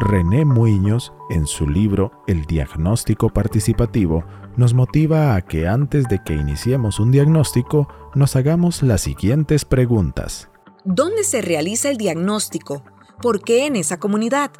René 0.00 0.44
Muñoz, 0.44 1.12
en 1.30 1.46
su 1.46 1.66
libro 1.66 2.12
El 2.26 2.44
diagnóstico 2.44 3.30
participativo, 3.30 4.24
nos 4.56 4.74
motiva 4.74 5.34
a 5.34 5.42
que 5.42 5.66
antes 5.66 6.08
de 6.08 6.22
que 6.22 6.34
iniciemos 6.34 7.00
un 7.00 7.10
diagnóstico, 7.10 7.88
nos 8.14 8.36
hagamos 8.36 8.82
las 8.82 9.00
siguientes 9.00 9.64
preguntas. 9.64 10.50
¿Dónde 10.84 11.24
se 11.24 11.40
realiza 11.40 11.90
el 11.90 11.96
diagnóstico? 11.96 12.84
¿Por 13.22 13.42
qué 13.42 13.66
en 13.66 13.76
esa 13.76 13.98
comunidad? 13.98 14.52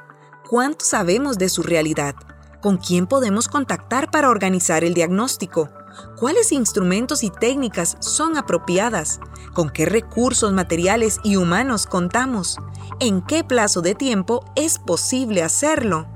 ¿Cuánto 0.49 0.85
sabemos 0.85 1.39
de 1.39 1.49
su 1.49 1.63
realidad? 1.63 2.15
¿Con 2.63 2.79
quién 2.79 3.07
podemos 3.07 3.47
contactar 3.47 4.11
para 4.11 4.31
organizar 4.31 4.83
el 4.83 4.95
diagnóstico? 4.95 5.69
¿Cuáles 6.17 6.53
instrumentos 6.53 7.23
y 7.23 7.31
técnicas 7.31 7.97
son 8.01 8.37
apropiadas? 8.37 9.21
¿Con 9.52 9.71
qué 9.71 9.87
recursos 9.87 10.52
materiales 10.52 11.21
y 11.25 11.37
humanos 11.37 11.87
contamos? 11.87 12.59
¿En 13.01 13.23
qué 13.23 13.45
plazo 13.45 13.83
de 13.83 13.95
tiempo 13.95 14.45
es 14.57 14.79
posible 14.79 15.43
hacerlo? 15.43 16.07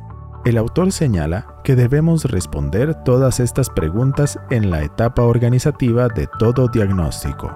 El 0.45 0.57
autor 0.57 0.93
señala 0.93 1.47
que 1.65 1.77
debemos 1.77 2.25
responder 2.25 2.95
todas 3.05 3.41
estas 3.41 3.69
preguntas 3.69 4.39
en 4.51 4.71
la 4.71 4.83
etapa 4.83 5.23
organizativa 5.23 6.09
de 6.09 6.29
todo 6.39 6.69
diagnóstico. 6.69 7.55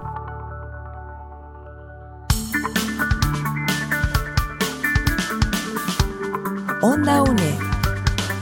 Onda 6.81 7.23
UNED. 7.23 7.59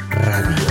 Radio. 0.09 0.70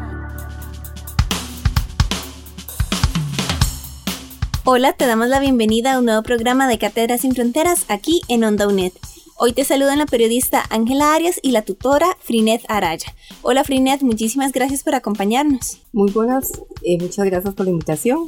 Hola, 4.63 4.93
te 4.93 5.07
damos 5.07 5.27
la 5.27 5.39
bienvenida 5.39 5.93
a 5.93 5.99
un 5.99 6.05
nuevo 6.05 6.21
programa 6.21 6.67
de 6.67 6.77
Cátedras 6.77 7.21
sin 7.21 7.33
Fronteras 7.33 7.85
aquí 7.87 8.21
en 8.27 8.43
Onda 8.43 8.67
UNED. 8.67 8.91
Hoy 9.35 9.53
te 9.53 9.63
saludan 9.63 9.97
la 9.97 10.05
periodista 10.05 10.63
Ángela 10.69 11.15
Arias 11.15 11.39
y 11.41 11.49
la 11.49 11.63
tutora 11.63 12.15
Frinet 12.21 12.61
Araya. 12.67 13.15
Hola 13.41 13.63
Frinet, 13.63 14.03
muchísimas 14.03 14.51
gracias 14.51 14.83
por 14.83 14.93
acompañarnos. 14.93 15.81
Muy 15.93 16.11
buenas, 16.11 16.51
eh, 16.83 16.99
muchas 17.01 17.25
gracias 17.25 17.55
por 17.55 17.65
la 17.65 17.71
invitación. 17.71 18.25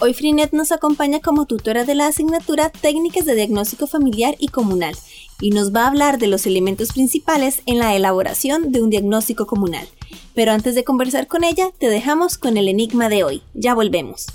Hoy 0.00 0.14
Frinet 0.14 0.52
nos 0.52 0.70
acompaña 0.70 1.18
como 1.18 1.44
tutora 1.44 1.82
de 1.82 1.96
la 1.96 2.06
asignatura 2.06 2.70
Técnicas 2.70 3.24
de 3.24 3.34
Diagnóstico 3.34 3.88
Familiar 3.88 4.36
y 4.38 4.48
Comunal 4.48 4.94
y 5.40 5.50
nos 5.50 5.74
va 5.74 5.84
a 5.84 5.88
hablar 5.88 6.18
de 6.18 6.28
los 6.28 6.46
elementos 6.46 6.92
principales 6.92 7.62
en 7.66 7.80
la 7.80 7.96
elaboración 7.96 8.70
de 8.70 8.80
un 8.80 8.90
diagnóstico 8.90 9.46
comunal. 9.46 9.88
Pero 10.36 10.52
antes 10.52 10.76
de 10.76 10.84
conversar 10.84 11.26
con 11.26 11.42
ella, 11.42 11.72
te 11.78 11.88
dejamos 11.88 12.38
con 12.38 12.58
el 12.58 12.68
enigma 12.68 13.08
de 13.08 13.24
hoy. 13.24 13.42
Ya 13.54 13.74
volvemos. 13.74 14.26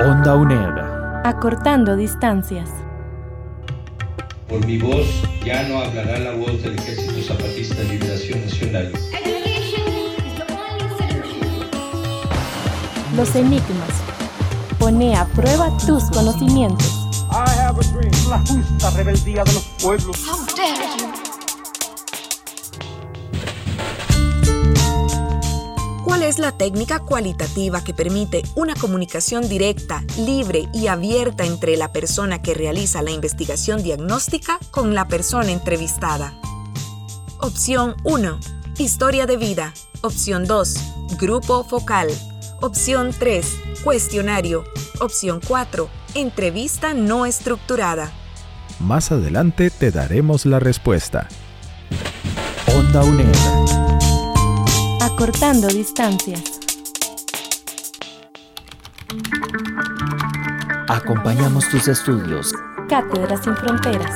Onda 0.00 0.34
UNED. 0.34 0.78
Acortando 1.24 1.96
distancias. 1.96 2.68
Por 4.48 4.64
mi 4.66 4.78
voz 4.78 5.06
ya 5.44 5.62
no 5.68 5.80
hablará 5.80 6.18
la 6.18 6.32
voz 6.32 6.62
del 6.62 6.78
Ejército 6.78 7.22
Zapatista 7.22 7.74
de 7.76 7.84
Liberación 7.84 8.40
Nacional. 8.40 8.92
Los 13.16 13.36
enigmas. 13.36 13.90
Pone 14.78 15.14
a 15.14 15.26
prueba 15.26 15.76
tus 15.86 16.04
conocimientos. 16.10 17.08
La 18.28 18.38
justa 18.38 18.90
rebeldía 18.96 19.44
de 19.44 19.52
los 19.52 19.64
pueblos. 19.82 20.16
¿Cuál 26.22 26.30
es 26.30 26.38
la 26.38 26.52
técnica 26.52 27.00
cualitativa 27.00 27.82
que 27.82 27.94
permite 27.94 28.44
una 28.54 28.76
comunicación 28.76 29.48
directa, 29.48 30.04
libre 30.16 30.68
y 30.72 30.86
abierta 30.86 31.44
entre 31.44 31.76
la 31.76 31.92
persona 31.92 32.40
que 32.40 32.54
realiza 32.54 33.02
la 33.02 33.10
investigación 33.10 33.82
diagnóstica 33.82 34.60
con 34.70 34.94
la 34.94 35.08
persona 35.08 35.50
entrevistada? 35.50 36.32
Opción 37.40 37.96
1. 38.04 38.38
Historia 38.78 39.26
de 39.26 39.36
vida. 39.36 39.74
Opción 40.02 40.46
2. 40.46 40.74
Grupo 41.18 41.64
focal. 41.64 42.08
Opción 42.60 43.10
3. 43.18 43.44
Cuestionario. 43.82 44.62
Opción 45.00 45.40
4. 45.44 45.88
Entrevista 46.14 46.94
no 46.94 47.26
estructurada. 47.26 48.12
Más 48.78 49.10
adelante 49.10 49.70
te 49.70 49.90
daremos 49.90 50.46
la 50.46 50.60
respuesta. 50.60 51.26
Onda 52.72 53.02
UNED. 53.02 54.01
Acortando 55.04 55.66
distancias. 55.66 56.60
Acompañamos 60.88 61.68
tus 61.68 61.88
estudios. 61.88 62.52
Cátedras 62.88 63.42
sin 63.42 63.56
fronteras. 63.56 64.14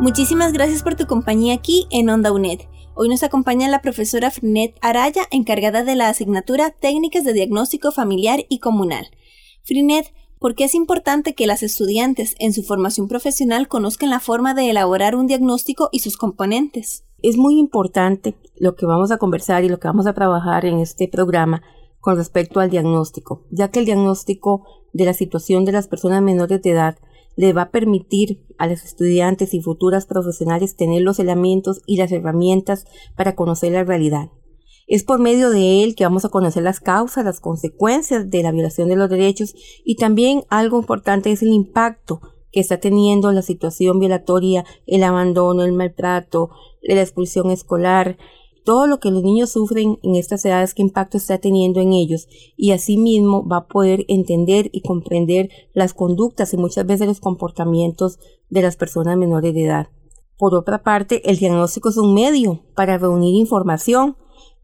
Muchísimas 0.00 0.52
gracias 0.52 0.82
por 0.82 0.96
tu 0.96 1.06
compañía 1.06 1.54
aquí 1.54 1.86
en 1.92 2.10
Onda 2.10 2.32
UNED. 2.32 2.62
Hoy 2.96 3.08
nos 3.08 3.22
acompaña 3.22 3.68
la 3.68 3.80
profesora 3.80 4.32
Frinet 4.32 4.76
Araya, 4.82 5.22
encargada 5.30 5.84
de 5.84 5.94
la 5.94 6.08
asignatura 6.08 6.70
Técnicas 6.70 7.22
de 7.22 7.34
Diagnóstico 7.34 7.92
Familiar 7.92 8.40
y 8.48 8.58
Comunal. 8.58 9.06
Frinet, 9.62 10.12
¿por 10.40 10.54
qué 10.54 10.64
es 10.64 10.74
importante 10.74 11.34
que 11.34 11.46
las 11.46 11.62
estudiantes 11.62 12.34
en 12.38 12.54
su 12.54 12.62
formación 12.62 13.06
profesional 13.06 13.68
conozcan 13.68 14.08
la 14.08 14.20
forma 14.20 14.54
de 14.54 14.70
elaborar 14.70 15.14
un 15.14 15.26
diagnóstico 15.26 15.90
y 15.92 16.00
sus 16.00 16.16
componentes? 16.16 17.04
Es 17.22 17.36
muy 17.36 17.58
importante 17.58 18.34
lo 18.56 18.74
que 18.74 18.86
vamos 18.86 19.10
a 19.10 19.18
conversar 19.18 19.62
y 19.64 19.68
lo 19.68 19.78
que 19.78 19.86
vamos 19.86 20.06
a 20.06 20.14
trabajar 20.14 20.64
en 20.64 20.78
este 20.78 21.06
programa 21.06 21.62
con 22.00 22.16
respecto 22.16 22.58
al 22.60 22.70
diagnóstico, 22.70 23.44
ya 23.50 23.70
que 23.70 23.80
el 23.80 23.84
diagnóstico 23.84 24.64
de 24.94 25.04
la 25.04 25.12
situación 25.12 25.66
de 25.66 25.72
las 25.72 25.86
personas 25.86 26.22
menores 26.22 26.62
de 26.62 26.70
edad 26.70 26.98
le 27.36 27.52
va 27.52 27.62
a 27.62 27.70
permitir 27.70 28.42
a 28.56 28.66
los 28.66 28.82
estudiantes 28.82 29.52
y 29.52 29.60
futuras 29.60 30.06
profesionales 30.06 30.74
tener 30.74 31.02
los 31.02 31.18
elementos 31.18 31.82
y 31.84 31.98
las 31.98 32.10
herramientas 32.12 32.86
para 33.14 33.36
conocer 33.36 33.72
la 33.72 33.84
realidad. 33.84 34.30
Es 34.90 35.04
por 35.04 35.20
medio 35.20 35.50
de 35.50 35.84
él 35.84 35.94
que 35.94 36.02
vamos 36.02 36.24
a 36.24 36.30
conocer 36.30 36.64
las 36.64 36.80
causas, 36.80 37.24
las 37.24 37.38
consecuencias 37.38 38.28
de 38.28 38.42
la 38.42 38.50
violación 38.50 38.88
de 38.88 38.96
los 38.96 39.08
derechos 39.08 39.54
y 39.84 39.94
también 39.94 40.42
algo 40.48 40.80
importante 40.80 41.30
es 41.30 41.42
el 41.42 41.50
impacto 41.50 42.20
que 42.50 42.58
está 42.58 42.80
teniendo 42.80 43.30
la 43.30 43.42
situación 43.42 44.00
violatoria, 44.00 44.64
el 44.88 45.04
abandono, 45.04 45.62
el 45.62 45.74
maltrato, 45.74 46.50
la 46.82 47.00
expulsión 47.00 47.52
escolar, 47.52 48.18
todo 48.64 48.88
lo 48.88 48.98
que 48.98 49.12
los 49.12 49.22
niños 49.22 49.50
sufren 49.50 50.00
en 50.02 50.16
estas 50.16 50.44
edades, 50.44 50.74
qué 50.74 50.82
impacto 50.82 51.18
está 51.18 51.38
teniendo 51.38 51.80
en 51.80 51.92
ellos 51.92 52.26
y 52.56 52.72
asimismo 52.72 53.46
va 53.46 53.58
a 53.58 53.68
poder 53.68 54.04
entender 54.08 54.70
y 54.72 54.80
comprender 54.80 55.50
las 55.72 55.94
conductas 55.94 56.52
y 56.52 56.56
muchas 56.56 56.84
veces 56.84 57.06
los 57.06 57.20
comportamientos 57.20 58.18
de 58.48 58.62
las 58.62 58.74
personas 58.74 59.16
menores 59.16 59.54
de 59.54 59.66
edad. 59.66 59.88
Por 60.36 60.56
otra 60.56 60.82
parte, 60.82 61.30
el 61.30 61.36
diagnóstico 61.36 61.90
es 61.90 61.96
un 61.96 62.12
medio 62.12 62.64
para 62.74 62.98
reunir 62.98 63.36
información 63.36 64.16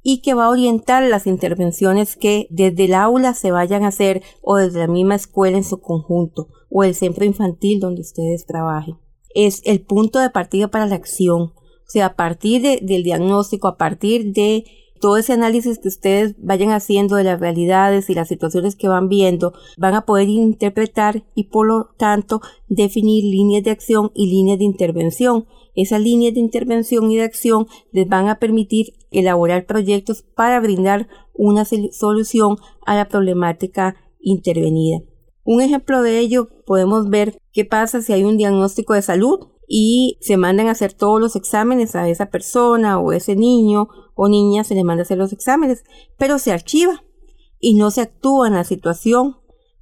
y 0.08 0.20
que 0.22 0.34
va 0.34 0.44
a 0.44 0.50
orientar 0.50 1.02
las 1.02 1.26
intervenciones 1.26 2.14
que 2.14 2.46
desde 2.50 2.84
el 2.84 2.94
aula 2.94 3.34
se 3.34 3.50
vayan 3.50 3.82
a 3.82 3.88
hacer 3.88 4.22
o 4.40 4.54
desde 4.54 4.78
la 4.78 4.86
misma 4.86 5.16
escuela 5.16 5.56
en 5.56 5.64
su 5.64 5.80
conjunto 5.80 6.46
o 6.70 6.84
el 6.84 6.94
centro 6.94 7.24
infantil 7.24 7.80
donde 7.80 8.02
ustedes 8.02 8.46
trabajen. 8.46 8.98
Es 9.34 9.62
el 9.64 9.80
punto 9.80 10.20
de 10.20 10.30
partida 10.30 10.68
para 10.68 10.86
la 10.86 10.94
acción 10.94 11.52
o 11.86 11.88
sea, 11.88 12.06
a 12.06 12.16
partir 12.16 12.62
de, 12.62 12.80
del 12.82 13.04
diagnóstico, 13.04 13.68
a 13.68 13.76
partir 13.76 14.32
de 14.32 14.64
todo 15.00 15.18
ese 15.18 15.34
análisis 15.34 15.78
que 15.78 15.88
ustedes 15.88 16.34
vayan 16.38 16.70
haciendo 16.70 17.16
de 17.16 17.22
las 17.22 17.38
realidades 17.38 18.10
y 18.10 18.14
las 18.14 18.28
situaciones 18.28 18.74
que 18.74 18.88
van 18.88 19.08
viendo, 19.08 19.52
van 19.76 19.94
a 19.94 20.04
poder 20.04 20.28
interpretar 20.28 21.24
y 21.34 21.44
por 21.44 21.66
lo 21.66 21.90
tanto 21.96 22.40
definir 22.68 23.22
líneas 23.24 23.62
de 23.62 23.70
acción 23.70 24.10
y 24.14 24.26
líneas 24.26 24.58
de 24.58 24.64
intervención. 24.64 25.46
Esas 25.76 26.00
líneas 26.00 26.34
de 26.34 26.40
intervención 26.40 27.10
y 27.10 27.16
de 27.16 27.22
acción 27.22 27.66
les 27.92 28.08
van 28.08 28.28
a 28.28 28.38
permitir 28.38 28.94
elaborar 29.10 29.66
proyectos 29.66 30.22
para 30.22 30.58
brindar 30.58 31.08
una 31.34 31.64
solución 31.64 32.56
a 32.84 32.96
la 32.96 33.08
problemática 33.08 33.94
intervenida. 34.20 35.02
Un 35.44 35.60
ejemplo 35.60 36.02
de 36.02 36.18
ello 36.18 36.48
podemos 36.66 37.08
ver 37.08 37.38
qué 37.52 37.64
pasa 37.64 38.02
si 38.02 38.12
hay 38.12 38.24
un 38.24 38.36
diagnóstico 38.36 38.94
de 38.94 39.02
salud 39.02 39.48
y 39.68 40.16
se 40.20 40.36
mandan 40.36 40.66
a 40.66 40.72
hacer 40.72 40.92
todos 40.92 41.20
los 41.20 41.36
exámenes 41.36 41.94
a 41.94 42.08
esa 42.08 42.26
persona 42.26 42.98
o 42.98 43.12
ese 43.12 43.36
niño 43.36 43.88
o 44.14 44.28
niña 44.28 44.64
se 44.64 44.74
le 44.74 44.82
manda 44.82 45.02
a 45.02 45.04
hacer 45.04 45.18
los 45.18 45.32
exámenes, 45.32 45.84
pero 46.18 46.38
se 46.38 46.52
archiva 46.52 47.04
y 47.60 47.74
no 47.74 47.90
se 47.90 48.00
actúa 48.00 48.48
en 48.48 48.54
la 48.54 48.64
situación 48.64 49.36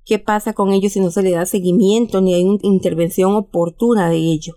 ¿Qué 0.04 0.18
pasa 0.18 0.52
con 0.52 0.72
ellos 0.72 0.92
si 0.92 1.00
no 1.00 1.10
se 1.10 1.22
le 1.22 1.30
da 1.30 1.46
seguimiento 1.46 2.20
ni 2.20 2.34
hay 2.34 2.44
una 2.44 2.58
intervención 2.62 3.34
oportuna 3.34 4.10
de 4.10 4.16
ello? 4.16 4.56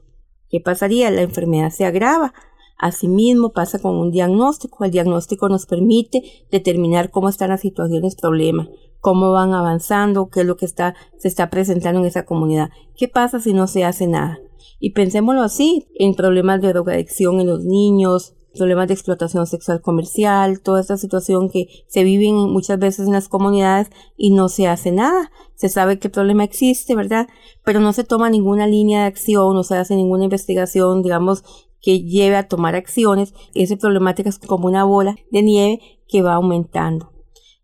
¿Qué 0.49 0.61
pasaría? 0.61 1.11
La 1.11 1.21
enfermedad 1.21 1.69
se 1.69 1.85
agrava. 1.85 2.33
Asimismo 2.77 3.51
pasa 3.51 3.79
con 3.79 3.95
un 3.95 4.11
diagnóstico. 4.11 4.85
El 4.85 4.91
diagnóstico 4.91 5.49
nos 5.49 5.65
permite 5.65 6.23
determinar 6.51 7.09
cómo 7.11 7.29
están 7.29 7.49
las 7.49 7.61
situaciones 7.61 8.15
problema, 8.15 8.69
cómo 8.99 9.31
van 9.31 9.53
avanzando, 9.53 10.29
qué 10.29 10.41
es 10.41 10.45
lo 10.45 10.57
que 10.57 10.65
está, 10.65 10.95
se 11.17 11.27
está 11.27 11.49
presentando 11.49 11.99
en 11.99 12.05
esa 12.05 12.25
comunidad. 12.25 12.69
¿Qué 12.95 13.07
pasa 13.07 13.39
si 13.39 13.53
no 13.53 13.67
se 13.67 13.83
hace 13.83 14.07
nada? 14.07 14.39
Y 14.79 14.91
pensémoslo 14.91 15.41
así, 15.41 15.87
en 15.95 16.13
problemas 16.13 16.61
de 16.61 16.69
drogadicción 16.69 17.39
en 17.39 17.47
los 17.47 17.65
niños, 17.65 18.36
problemas 18.57 18.87
de 18.87 18.93
explotación 18.93 19.47
sexual 19.47 19.81
comercial, 19.81 20.61
toda 20.61 20.81
esta 20.81 20.97
situación 20.97 21.49
que 21.49 21.67
se 21.87 22.03
vive 22.03 22.31
muchas 22.31 22.79
veces 22.79 23.07
en 23.07 23.13
las 23.13 23.29
comunidades 23.29 23.89
y 24.17 24.31
no 24.31 24.49
se 24.49 24.67
hace 24.67 24.91
nada. 24.91 25.31
Se 25.55 25.69
sabe 25.69 25.99
que 25.99 26.07
el 26.07 26.11
problema 26.11 26.43
existe, 26.43 26.95
¿verdad? 26.95 27.27
Pero 27.63 27.79
no 27.79 27.93
se 27.93 28.03
toma 28.03 28.29
ninguna 28.29 28.67
línea 28.67 29.01
de 29.01 29.07
acción, 29.07 29.55
no 29.55 29.63
se 29.63 29.77
hace 29.77 29.95
ninguna 29.95 30.25
investigación, 30.25 31.01
digamos, 31.01 31.43
que 31.81 32.01
lleve 32.01 32.35
a 32.35 32.47
tomar 32.47 32.75
acciones. 32.75 33.33
Esa 33.53 33.77
problemática 33.77 34.29
es 34.29 34.39
como 34.39 34.67
una 34.67 34.83
bola 34.83 35.15
de 35.31 35.41
nieve 35.41 35.79
que 36.07 36.21
va 36.21 36.33
aumentando. 36.33 37.11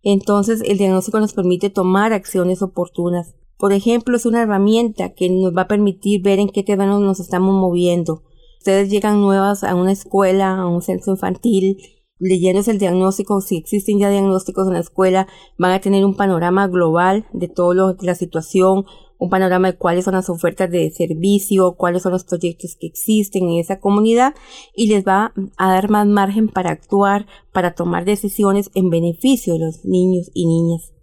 Entonces, 0.01 0.61
el 0.65 0.77
diagnóstico 0.77 1.19
nos 1.19 1.33
permite 1.33 1.69
tomar 1.69 2.13
acciones 2.13 2.61
oportunas. 2.61 3.35
Por 3.57 3.71
ejemplo, 3.71 4.17
es 4.17 4.25
una 4.25 4.41
herramienta 4.41 5.13
que 5.13 5.29
nos 5.29 5.55
va 5.55 5.63
a 5.63 5.67
permitir 5.67 6.21
ver 6.21 6.39
en 6.39 6.49
qué 6.49 6.63
terreno 6.63 6.99
nos 6.99 7.19
estamos 7.19 7.53
moviendo 7.53 8.23
ustedes 8.63 8.89
llegan 8.89 9.19
nuevas 9.19 9.65
a 9.65 9.75
una 9.75 9.92
escuela, 9.92 10.57
a 10.57 10.65
un 10.65 10.81
centro 10.81 11.12
infantil, 11.12 11.80
leyéndose 12.18 12.71
el 12.71 12.80
diagnóstico, 12.80 13.42
si 13.42 13.57
existen 13.57 14.00
ya 14.00 14.10
diagnósticos 14.10 14.68
en 14.68 14.75
la 14.75 14.80
escuela, 14.80 15.27
van 15.57 15.74
a 15.74 15.81
tener 15.81 16.06
un 16.06 16.15
panorama 16.15 16.69
global 16.69 17.25
de 17.33 17.50
toda 17.50 17.94
la 18.00 18.15
situación, 18.15 18.86
un 19.18 19.30
panorama 19.30 19.69
de 19.69 19.77
cuáles 19.77 20.06
son 20.06 20.13
las 20.13 20.30
ofertas 20.30 20.71
de 20.71 20.89
servicio, 20.92 21.75
cuáles 21.75 22.04
son 22.04 22.13
los 22.13 22.24
proyectos 22.24 22.77
que 22.80 22.88
existen 22.88 23.50
en 23.50 23.60
esa 23.60 23.81
comunidad 23.81 24.33
y 24.74 24.88
les 24.88 25.06
va 25.06 25.33
a 25.57 25.69
dar 25.69 25.89
más 25.89 26.07
margen 26.07 26.48
para 26.48 26.71
actuar, 26.71 27.27
para 27.51 27.75
tomar 27.75 28.06
decisiones 28.06 28.71
en 28.75 28.89
beneficio 28.89 29.56
de 29.56 29.60
los 29.60 29.83
niños 29.83 30.31
y 30.33 30.45
niñas. 30.45 30.94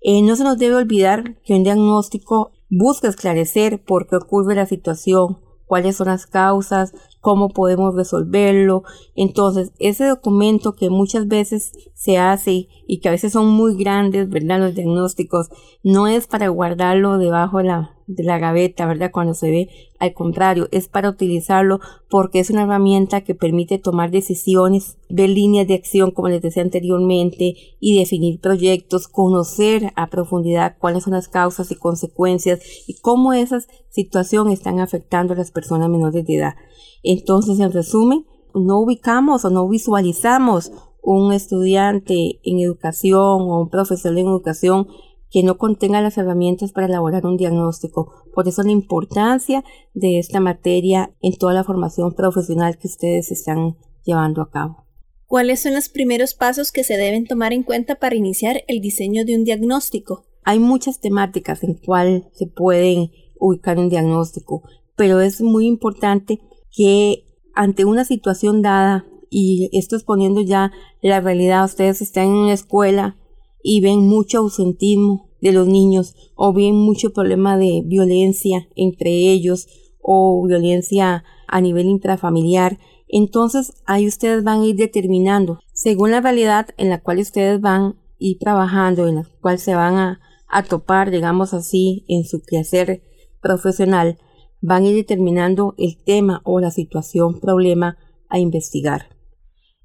Eh, 0.00 0.22
no 0.22 0.34
se 0.34 0.42
nos 0.42 0.58
debe 0.58 0.74
olvidar 0.74 1.40
que 1.44 1.54
un 1.54 1.62
diagnóstico 1.62 2.50
busca 2.68 3.06
esclarecer 3.06 3.84
por 3.84 4.08
qué 4.08 4.16
ocurre 4.16 4.56
la 4.56 4.66
situación, 4.66 5.38
cuáles 5.68 5.96
son 5.96 6.08
las 6.08 6.26
causas, 6.26 6.92
cómo 7.20 7.50
podemos 7.50 7.94
resolverlo. 7.94 8.82
Entonces, 9.14 9.70
ese 9.78 10.06
documento 10.06 10.72
que 10.72 10.90
muchas 10.90 11.28
veces 11.28 11.72
se 11.98 12.16
hace 12.16 12.68
y 12.86 13.00
que 13.00 13.08
a 13.08 13.10
veces 13.10 13.32
son 13.32 13.48
muy 13.48 13.76
grandes, 13.76 14.28
¿verdad? 14.28 14.60
Los 14.60 14.76
diagnósticos, 14.76 15.48
no 15.82 16.06
es 16.06 16.28
para 16.28 16.46
guardarlo 16.46 17.18
debajo 17.18 17.58
de 17.58 17.64
la, 17.64 17.96
de 18.06 18.22
la 18.22 18.38
gaveta, 18.38 18.86
¿verdad? 18.86 19.10
Cuando 19.12 19.34
se 19.34 19.50
ve, 19.50 19.68
al 19.98 20.14
contrario, 20.14 20.68
es 20.70 20.86
para 20.86 21.10
utilizarlo 21.10 21.80
porque 22.08 22.38
es 22.38 22.50
una 22.50 22.62
herramienta 22.62 23.22
que 23.22 23.34
permite 23.34 23.78
tomar 23.78 24.12
decisiones, 24.12 24.96
ver 25.08 25.30
líneas 25.30 25.66
de 25.66 25.74
acción, 25.74 26.12
como 26.12 26.28
les 26.28 26.40
decía 26.40 26.62
anteriormente, 26.62 27.56
y 27.80 27.98
definir 27.98 28.38
proyectos, 28.38 29.08
conocer 29.08 29.92
a 29.96 30.08
profundidad 30.08 30.76
cuáles 30.78 31.02
son 31.02 31.14
las 31.14 31.26
causas 31.26 31.72
y 31.72 31.74
consecuencias 31.74 32.60
y 32.86 33.00
cómo 33.00 33.32
esas 33.32 33.66
situaciones 33.88 34.60
están 34.60 34.78
afectando 34.78 35.32
a 35.32 35.36
las 35.36 35.50
personas 35.50 35.88
menores 35.88 36.24
de 36.24 36.36
edad. 36.36 36.54
Entonces, 37.02 37.58
en 37.58 37.72
resumen, 37.72 38.24
no 38.54 38.78
ubicamos 38.78 39.44
o 39.44 39.50
no 39.50 39.68
visualizamos 39.68 40.70
un 41.02 41.32
estudiante 41.32 42.40
en 42.42 42.60
educación 42.60 43.18
o 43.18 43.60
un 43.62 43.70
profesor 43.70 44.12
en 44.12 44.26
educación 44.26 44.88
que 45.30 45.42
no 45.42 45.58
contenga 45.58 46.00
las 46.00 46.16
herramientas 46.16 46.72
para 46.72 46.86
elaborar 46.86 47.26
un 47.26 47.36
diagnóstico. 47.36 48.12
Por 48.34 48.48
eso 48.48 48.62
la 48.62 48.70
importancia 48.70 49.64
de 49.94 50.18
esta 50.18 50.40
materia 50.40 51.14
en 51.20 51.36
toda 51.36 51.52
la 51.52 51.64
formación 51.64 52.14
profesional 52.14 52.78
que 52.78 52.88
ustedes 52.88 53.30
están 53.30 53.76
llevando 54.04 54.42
a 54.42 54.50
cabo. 54.50 54.86
¿Cuáles 55.26 55.60
son 55.60 55.74
los 55.74 55.90
primeros 55.90 56.32
pasos 56.32 56.72
que 56.72 56.84
se 56.84 56.96
deben 56.96 57.26
tomar 57.26 57.52
en 57.52 57.62
cuenta 57.62 57.96
para 57.96 58.16
iniciar 58.16 58.62
el 58.66 58.80
diseño 58.80 59.26
de 59.26 59.36
un 59.36 59.44
diagnóstico? 59.44 60.24
Hay 60.42 60.58
muchas 60.58 61.00
temáticas 61.00 61.62
en 61.62 61.74
cual 61.74 62.30
se 62.32 62.46
pueden 62.46 63.10
ubicar 63.38 63.78
un 63.78 63.90
diagnóstico, 63.90 64.62
pero 64.96 65.20
es 65.20 65.42
muy 65.42 65.66
importante 65.66 66.40
que 66.74 67.26
ante 67.54 67.84
una 67.84 68.04
situación 68.04 68.62
dada, 68.62 69.04
y 69.30 69.70
esto 69.72 69.96
es 69.96 70.04
poniendo 70.04 70.40
ya 70.40 70.72
la 71.02 71.20
realidad, 71.20 71.64
ustedes 71.64 72.00
están 72.02 72.28
en 72.28 72.34
una 72.34 72.52
escuela 72.52 73.16
y 73.62 73.80
ven 73.80 74.06
mucho 74.08 74.38
ausentismo 74.38 75.28
de 75.40 75.52
los 75.52 75.66
niños 75.66 76.14
o 76.34 76.52
ven 76.52 76.74
mucho 76.74 77.12
problema 77.12 77.56
de 77.56 77.82
violencia 77.84 78.68
entre 78.76 79.10
ellos 79.10 79.68
o 80.00 80.44
violencia 80.46 81.24
a 81.46 81.60
nivel 81.60 81.86
intrafamiliar. 81.86 82.78
Entonces 83.08 83.74
ahí 83.86 84.06
ustedes 84.06 84.44
van 84.44 84.62
a 84.62 84.66
ir 84.66 84.76
determinando, 84.76 85.60
según 85.72 86.10
la 86.10 86.20
realidad 86.20 86.68
en 86.76 86.90
la 86.90 87.00
cual 87.00 87.18
ustedes 87.18 87.60
van 87.60 87.82
a 87.82 87.96
ir 88.18 88.38
trabajando, 88.38 89.06
en 89.06 89.16
la 89.16 89.28
cual 89.40 89.58
se 89.58 89.74
van 89.74 89.94
a, 89.96 90.20
a 90.48 90.62
topar, 90.62 91.10
digamos 91.10 91.54
así, 91.54 92.04
en 92.08 92.24
su 92.24 92.42
quehacer 92.42 93.02
profesional, 93.40 94.18
van 94.60 94.82
a 94.82 94.88
ir 94.88 94.96
determinando 94.96 95.74
el 95.78 95.96
tema 96.02 96.42
o 96.44 96.60
la 96.60 96.70
situación, 96.70 97.40
problema 97.40 97.96
a 98.28 98.38
investigar. 98.38 99.17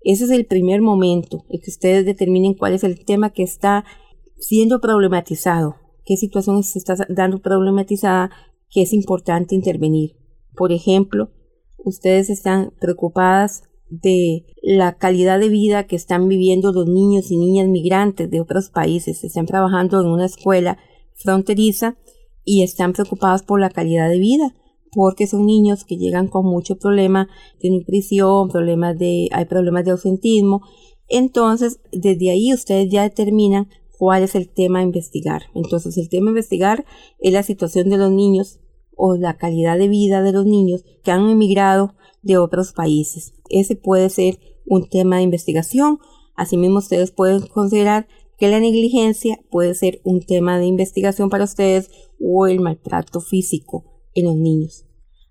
Ese 0.04 0.26
es 0.26 0.32
el 0.32 0.46
primer 0.46 0.82
momento, 0.82 1.46
el 1.50 1.62
que 1.62 1.72
ustedes 1.72 2.06
determinen 2.06 2.56
cuál 2.56 2.74
es 2.74 2.84
el 2.84 3.06
tema 3.06 3.32
que 3.32 3.44
está 3.44 3.86
siendo 4.38 4.82
problematizado, 4.82 5.76
qué 6.06 6.18
situación 6.18 6.64
se 6.64 6.80
está 6.80 6.96
dando 7.10 7.40
problematizada, 7.42 8.30
que 8.70 8.82
es 8.82 8.92
importante 8.92 9.56
intervenir. 9.56 10.18
Por 10.56 10.72
ejemplo, 10.72 11.32
ustedes 11.78 12.30
están 12.30 12.74
preocupadas 12.82 13.64
de 13.90 14.46
la 14.62 14.98
calidad 14.98 15.40
de 15.40 15.50
vida 15.50 15.86
que 15.86 15.96
están 15.96 16.28
viviendo 16.28 16.74
los 16.74 16.88
niños 16.88 17.32
y 17.32 17.38
niñas 17.38 17.68
migrantes 17.68 18.30
de 18.30 18.42
otros 18.42 18.70
países, 18.70 19.24
están 19.24 19.46
trabajando 19.46 20.02
en 20.02 20.08
una 20.08 20.26
escuela 20.26 20.78
fronteriza 21.14 21.96
y 22.44 22.64
están 22.64 22.92
preocupados 22.92 23.44
por 23.44 23.62
la 23.62 23.70
calidad 23.70 24.10
de 24.10 24.18
vida 24.18 24.56
porque 24.94 25.28
son 25.28 25.46
niños 25.46 25.84
que 25.84 25.98
llegan 25.98 26.28
con 26.28 26.46
mucho 26.46 26.78
problema 26.78 27.28
de 27.62 27.72
nutrición, 27.72 28.50
problemas 28.50 28.98
de, 28.98 29.30
hay 29.32 29.46
problemas 29.46 29.86
de 29.86 29.92
ausentismo. 29.92 30.62
Entonces, 31.10 31.80
desde 31.92 32.32
ahí 32.32 32.54
ustedes 32.54 32.90
ya 32.90 33.04
determinan 33.04 33.70
cuál 33.98 34.24
es 34.24 34.36
el 34.36 34.50
tema 34.50 34.80
a 34.80 34.84
investigar. 34.84 35.44
Entonces, 35.54 35.98
el 35.98 36.10
tema 36.10 36.30
a 36.30 36.32
investigar 36.32 36.86
es 37.20 37.34
la 37.34 37.44
situación 37.44 37.90
de 37.90 37.98
los 37.98 38.12
niños 38.12 38.60
o 38.96 39.16
la 39.16 39.38
calidad 39.38 39.78
de 39.78 39.88
vida 39.88 40.22
de 40.22 40.32
los 40.32 40.46
niños 40.46 40.84
que 41.04 41.12
han 41.12 41.30
emigrado 41.30 41.96
de 42.22 42.38
otros 42.38 42.74
países. 42.74 43.34
Ese 43.50 43.76
puede 43.76 44.10
ser 44.10 44.40
un 44.66 44.88
tema 44.88 45.18
de 45.18 45.24
investigación. 45.24 46.00
Asimismo, 46.36 46.80
ustedes 46.80 47.12
pueden 47.12 47.48
considerar 47.48 48.08
que 48.38 48.48
la 48.48 48.60
negligencia 48.60 49.40
puede 49.50 49.74
ser 49.74 50.02
un 50.04 50.22
tema 50.22 50.58
de 50.58 50.66
investigación 50.66 51.30
para 51.30 51.44
ustedes 51.44 51.90
o 52.20 52.48
el 52.48 52.60
maltrato 52.60 53.20
físico 53.20 53.93
en 54.16 54.26
los 54.26 54.36
niños. 54.36 54.86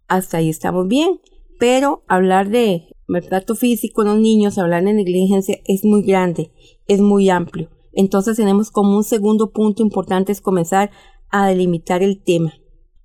Hasta 0.08 0.38
ahí 0.38 0.48
estamos 0.48 0.88
bien, 0.88 1.20
pero 1.58 2.02
hablar 2.08 2.50
de 2.50 2.88
maltrato 3.06 3.54
físico 3.54 4.02
en 4.02 4.08
los 4.08 4.18
niños, 4.18 4.58
hablar 4.58 4.84
de 4.84 4.94
negligencia 4.94 5.58
es 5.66 5.84
muy 5.84 6.02
grande, 6.02 6.50
es 6.88 7.00
muy 7.00 7.30
amplio. 7.30 7.70
Entonces 7.92 8.36
tenemos 8.36 8.70
como 8.70 8.96
un 8.96 9.04
segundo 9.04 9.52
punto 9.52 9.82
importante 9.82 10.32
es 10.32 10.40
comenzar 10.40 10.90
a 11.30 11.46
delimitar 11.46 12.02
el 12.02 12.22
tema. 12.22 12.54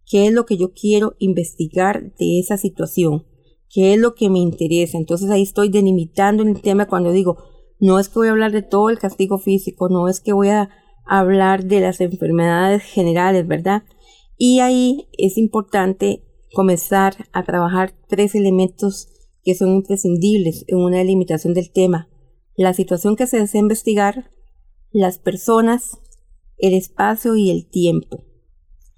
¿Qué 0.06 0.28
es 0.28 0.34
lo 0.34 0.46
que 0.46 0.58
yo 0.58 0.72
quiero 0.74 1.16
investigar 1.20 2.14
de 2.16 2.40
esa 2.40 2.58
situación? 2.58 3.26
¿Qué 3.70 3.94
es 3.94 4.00
lo 4.00 4.16
que 4.16 4.30
me 4.30 4.40
interesa? 4.40 4.98
Entonces 4.98 5.30
ahí 5.30 5.42
estoy 5.42 5.70
delimitando 5.70 6.44
el 6.44 6.62
tema 6.62 6.88
cuando 6.88 7.12
digo, 7.12 7.38
no 7.80 8.00
es 8.00 8.08
que 8.08 8.20
voy 8.20 8.30
a 8.30 8.32
hablar 8.32 8.52
de 8.52 8.62
todo 8.62 8.90
el 8.90 9.00
castigo 9.00 9.38
físico, 9.38 9.90
no 9.90 10.08
es 10.08 10.22
que 10.22 10.34
voy 10.34 10.50
a 10.50 10.70
hablar 11.06 11.66
de 11.66 11.82
las 11.82 12.00
enfermedades 12.00 12.84
generales, 12.84 13.46
¿verdad? 13.48 13.84
Y 14.38 14.60
ahí 14.60 15.08
es 15.18 15.38
importante 15.38 16.24
comenzar 16.54 17.16
a 17.34 17.44
trabajar 17.44 17.94
tres 18.08 18.36
elementos 18.36 19.10
que 19.44 19.56
son 19.56 19.70
imprescindibles 19.70 20.66
en 20.68 20.78
una 20.78 20.98
delimitación 20.98 21.54
del 21.54 21.72
tema. 21.72 22.10
La 22.56 22.74
situación 22.74 23.16
que 23.16 23.28
se 23.28 23.40
desea 23.40 23.62
investigar, 23.62 24.30
las 24.92 25.18
personas, 25.18 26.00
el 26.58 26.74
espacio 26.74 27.36
y 27.36 27.50
el 27.50 27.68
tiempo. 27.68 28.24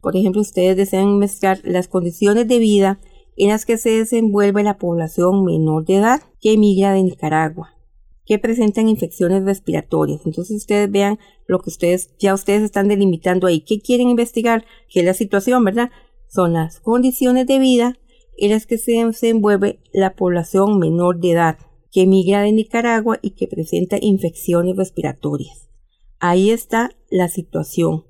Por 0.01 0.15
ejemplo, 0.15 0.41
ustedes 0.41 0.77
desean 0.77 1.09
investigar 1.09 1.59
las 1.63 1.87
condiciones 1.87 2.47
de 2.47 2.59
vida 2.59 2.99
en 3.35 3.49
las 3.49 3.65
que 3.65 3.77
se 3.77 3.91
desenvuelve 3.91 4.63
la 4.63 4.77
población 4.77 5.43
menor 5.45 5.85
de 5.85 5.95
edad 5.95 6.21
que 6.41 6.53
emigra 6.53 6.93
de 6.93 7.03
Nicaragua, 7.03 7.78
que 8.29 8.37
presentan 8.37 8.87
infecciones 8.87 9.43
respiratorias. 9.43 10.21
Entonces 10.23 10.55
ustedes 10.55 10.91
vean 10.91 11.17
lo 11.47 11.57
que 11.57 11.71
ustedes 11.71 12.11
ya 12.19 12.35
ustedes 12.35 12.61
están 12.61 12.87
delimitando 12.87 13.47
ahí. 13.47 13.61
¿Qué 13.61 13.81
quieren 13.81 14.07
investigar? 14.07 14.65
¿Qué 14.87 14.99
es 14.99 15.05
la 15.07 15.15
situación, 15.15 15.65
verdad? 15.65 15.89
Son 16.27 16.53
las 16.53 16.79
condiciones 16.79 17.47
de 17.47 17.57
vida 17.57 17.97
en 18.37 18.51
las 18.51 18.67
que 18.67 18.77
se 18.77 19.03
desenvuelve 19.03 19.79
la 19.91 20.15
población 20.15 20.77
menor 20.77 21.19
de 21.19 21.31
edad 21.31 21.57
que 21.91 22.03
emigra 22.03 22.43
de 22.43 22.51
Nicaragua 22.51 23.17
y 23.23 23.31
que 23.31 23.47
presenta 23.47 23.97
infecciones 23.99 24.77
respiratorias. 24.77 25.67
Ahí 26.19 26.51
está 26.51 26.91
la 27.09 27.29
situación. 27.29 28.05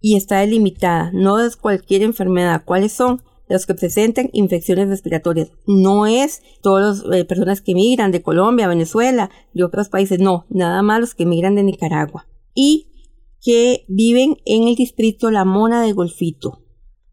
y 0.00 0.16
está 0.16 0.40
delimitada. 0.40 1.10
No 1.12 1.40
es 1.40 1.56
cualquier 1.56 2.02
enfermedad. 2.02 2.62
¿Cuáles 2.64 2.92
son? 2.92 3.22
Los 3.48 3.66
que 3.66 3.74
presentan 3.74 4.30
infecciones 4.32 4.88
respiratorias. 4.88 5.50
No 5.66 6.06
es 6.06 6.42
todas 6.62 7.04
las 7.04 7.18
eh, 7.20 7.24
personas 7.24 7.60
que 7.60 7.74
migran 7.74 8.10
de 8.10 8.22
Colombia, 8.22 8.68
Venezuela, 8.68 9.30
de 9.54 9.64
otros 9.64 9.88
países. 9.88 10.18
No, 10.18 10.46
nada 10.48 10.82
más 10.82 11.00
los 11.00 11.14
que 11.14 11.26
migran 11.26 11.54
de 11.54 11.62
Nicaragua. 11.62 12.26
Y 12.54 12.88
que 13.40 13.84
viven 13.88 14.38
en 14.44 14.66
el 14.66 14.74
distrito 14.74 15.30
La 15.30 15.44
Mona 15.44 15.82
de 15.82 15.92
Golfito. 15.92 16.62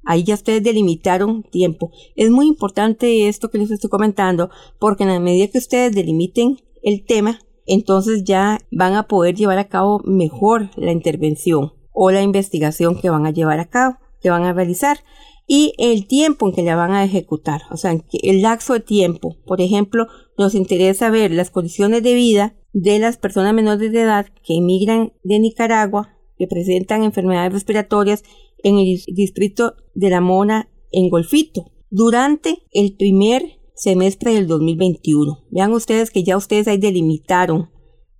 Ahí 0.05 0.23
ya 0.23 0.33
ustedes 0.33 0.63
delimitaron 0.63 1.43
tiempo. 1.43 1.91
Es 2.15 2.29
muy 2.29 2.47
importante 2.47 3.27
esto 3.27 3.49
que 3.49 3.57
les 3.57 3.71
estoy 3.71 3.89
comentando 3.89 4.49
porque 4.79 5.03
en 5.03 5.09
la 5.09 5.19
medida 5.19 5.47
que 5.47 5.59
ustedes 5.59 5.95
delimiten 5.95 6.57
el 6.81 7.05
tema, 7.05 7.39
entonces 7.65 8.23
ya 8.23 8.59
van 8.71 8.95
a 8.95 9.07
poder 9.07 9.35
llevar 9.35 9.59
a 9.59 9.69
cabo 9.69 10.01
mejor 10.03 10.71
la 10.75 10.91
intervención 10.91 11.73
o 11.93 12.11
la 12.11 12.21
investigación 12.21 12.99
que 12.99 13.09
van 13.09 13.25
a 13.25 13.31
llevar 13.31 13.59
a 13.59 13.69
cabo, 13.69 13.97
que 14.21 14.29
van 14.29 14.43
a 14.43 14.53
realizar 14.53 14.97
y 15.47 15.73
el 15.77 16.07
tiempo 16.07 16.47
en 16.47 16.55
que 16.55 16.63
la 16.63 16.75
van 16.75 16.91
a 16.91 17.03
ejecutar, 17.03 17.61
o 17.71 17.77
sea, 17.77 17.95
el 18.23 18.41
lapso 18.41 18.73
de 18.73 18.79
tiempo. 18.79 19.37
Por 19.45 19.61
ejemplo, 19.61 20.07
nos 20.37 20.55
interesa 20.55 21.09
ver 21.09 21.31
las 21.31 21.51
condiciones 21.51 22.01
de 22.03 22.13
vida 22.13 22.55
de 22.71 22.99
las 22.99 23.17
personas 23.17 23.53
menores 23.53 23.91
de 23.91 24.01
edad 24.01 24.27
que 24.43 24.57
emigran 24.57 25.13
de 25.23 25.39
Nicaragua, 25.39 26.17
que 26.37 26.47
presentan 26.47 27.03
enfermedades 27.03 27.53
respiratorias 27.53 28.23
en 28.63 28.79
el 28.79 28.99
distrito 29.07 29.75
de 29.93 30.09
La 30.09 30.21
Mona 30.21 30.69
en 30.91 31.09
Golfito 31.09 31.71
durante 31.89 32.63
el 32.71 32.95
primer 32.95 33.59
semestre 33.75 34.33
del 34.33 34.47
2021. 34.47 35.45
Vean 35.51 35.73
ustedes 35.73 36.09
que 36.09 36.23
ya 36.23 36.37
ustedes 36.37 36.67
ahí 36.67 36.77
delimitaron 36.77 37.69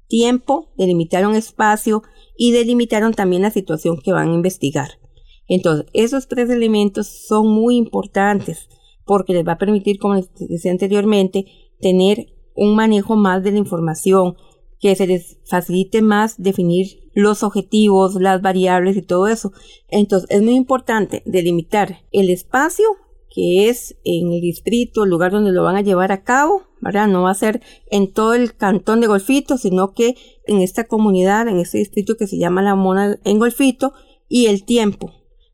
tiempo, 0.07 0.71
delimitaron 0.77 1.35
espacio 1.35 2.03
y 2.37 2.51
delimitaron 2.51 3.13
también 3.13 3.41
la 3.41 3.49
situación 3.49 3.99
que 4.03 4.11
van 4.11 4.29
a 4.29 4.35
investigar. 4.35 5.02
Entonces, 5.47 5.85
esos 5.93 6.27
tres 6.27 6.49
elementos 6.49 7.07
son 7.07 7.47
muy 7.47 7.75
importantes 7.75 8.69
porque 9.05 9.33
les 9.33 9.45
va 9.45 9.53
a 9.53 9.57
permitir, 9.57 9.99
como 9.99 10.15
les 10.15 10.29
decía 10.35 10.71
anteriormente, 10.71 11.45
tener 11.81 12.33
un 12.55 12.75
manejo 12.75 13.15
más 13.15 13.43
de 13.43 13.51
la 13.51 13.57
información, 13.57 14.35
que 14.79 14.95
se 14.95 15.07
les 15.07 15.37
facilite 15.45 16.01
más 16.01 16.41
definir 16.41 17.09
los 17.13 17.43
objetivos, 17.43 18.15
las 18.15 18.41
variables 18.41 18.97
y 18.97 19.01
todo 19.01 19.27
eso. 19.27 19.53
Entonces 19.87 20.29
es 20.29 20.41
muy 20.41 20.55
importante 20.55 21.23
delimitar 21.25 21.99
el 22.11 22.29
espacio 22.29 22.85
que 23.33 23.69
es 23.69 23.97
en 24.03 24.31
el 24.31 24.41
distrito, 24.41 25.03
el 25.03 25.09
lugar 25.09 25.31
donde 25.31 25.51
lo 25.51 25.63
van 25.63 25.75
a 25.75 25.81
llevar 25.81 26.11
a 26.11 26.23
cabo, 26.23 26.63
¿verdad? 26.81 27.07
No 27.07 27.23
va 27.23 27.31
a 27.31 27.35
ser 27.35 27.61
en 27.89 28.11
todo 28.13 28.35
el 28.35 28.55
cantón 28.55 29.01
de 29.01 29.07
Golfito, 29.07 29.57
sino 29.57 29.93
que 29.93 30.15
en 30.45 30.59
esta 30.59 30.83
comunidad, 30.83 31.47
en 31.47 31.57
este 31.57 31.79
distrito 31.79 32.15
que 32.15 32.27
se 32.27 32.37
llama 32.37 32.61
La 32.61 32.75
Mona 32.75 33.17
en 33.23 33.39
Golfito, 33.39 33.93
y 34.29 34.47
el 34.47 34.65
tiempo, 34.65 35.11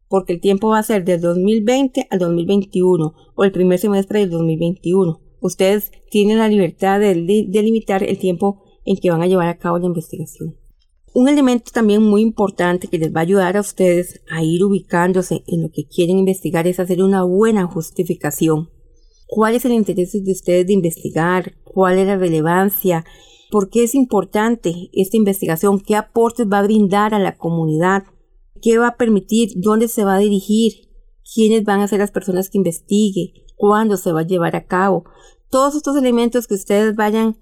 porque 0.10 0.34
el 0.34 0.42
tiempo 0.42 0.70
va 0.70 0.80
a 0.80 0.84
ser 0.84 1.06
del 1.06 1.22
2020 1.22 2.08
al 2.10 2.20
2021 2.20 3.14
o 3.36 3.44
el 3.44 3.52
primer 3.52 3.80
semestre 3.80 4.20
del 4.20 4.32
2021. 4.32 5.22
Ustedes 5.40 5.92
tienen 6.10 6.40
la 6.40 6.50
libertad 6.50 7.00
de 7.00 7.14
delimitar 7.48 8.04
el 8.04 8.18
tiempo 8.18 8.64
en 8.86 8.98
que 8.98 9.12
van 9.12 9.22
a 9.22 9.28
llevar 9.28 9.48
a 9.48 9.58
cabo 9.58 9.78
la 9.78 9.86
investigación. 9.86 10.58
Un 11.14 11.28
elemento 11.28 11.72
también 11.72 12.04
muy 12.04 12.22
importante 12.22 12.88
que 12.88 12.98
les 12.98 13.14
va 13.14 13.22
a 13.22 13.24
ayudar 13.24 13.58
a 13.58 13.62
ustedes 13.62 14.22
a 14.30 14.44
ir 14.44 14.64
ubicándose 14.64 15.44
en 15.48 15.64
lo 15.64 15.70
que 15.70 15.88
quieren 15.88 16.18
investigar 16.18 16.68
es 16.68 16.80
hacer 16.80 17.02
una 17.02 17.24
buena 17.24 17.66
justificación. 17.66 18.70
¿Cuál 19.28 19.56
es 19.56 19.66
el 19.66 19.74
interés 19.74 20.12
de 20.12 20.32
ustedes 20.32 20.68
de 20.68 20.74
investigar? 20.74 21.54
¿Cuál 21.64 22.00
es 22.00 22.08
la 22.08 22.18
relevancia? 22.18 23.06
¿Por 23.52 23.70
qué 23.70 23.84
es 23.84 23.96
importante 23.96 24.90
esta 24.94 25.18
investigación? 25.18 25.80
¿Qué 25.80 25.96
aportes 25.96 26.48
va 26.52 26.60
a 26.60 26.64
brindar 26.64 27.14
a 27.14 27.20
la 27.20 27.38
comunidad? 27.38 28.04
¿Qué 28.62 28.78
va 28.78 28.90
a 28.90 28.98
permitir? 28.98 29.52
¿Dónde 29.56 29.88
se 29.88 30.04
va 30.04 30.16
a 30.16 30.20
dirigir? 30.20 30.90
¿Quiénes 31.34 31.64
van 31.64 31.82
a 31.82 31.88
ser 31.88 32.00
las 32.00 32.12
personas 32.12 32.50
que 32.50 32.58
investigue? 32.58 33.46
¿Cuándo 33.56 33.98
se 33.98 34.12
va 34.12 34.22
a 34.22 34.28
llevar 34.28 34.56
a 34.56 34.66
cabo? 34.66 35.04
Todos 35.50 35.76
estos 35.76 35.96
elementos 35.98 36.48
que 36.48 36.56
ustedes 36.56 36.96
vayan 36.96 37.38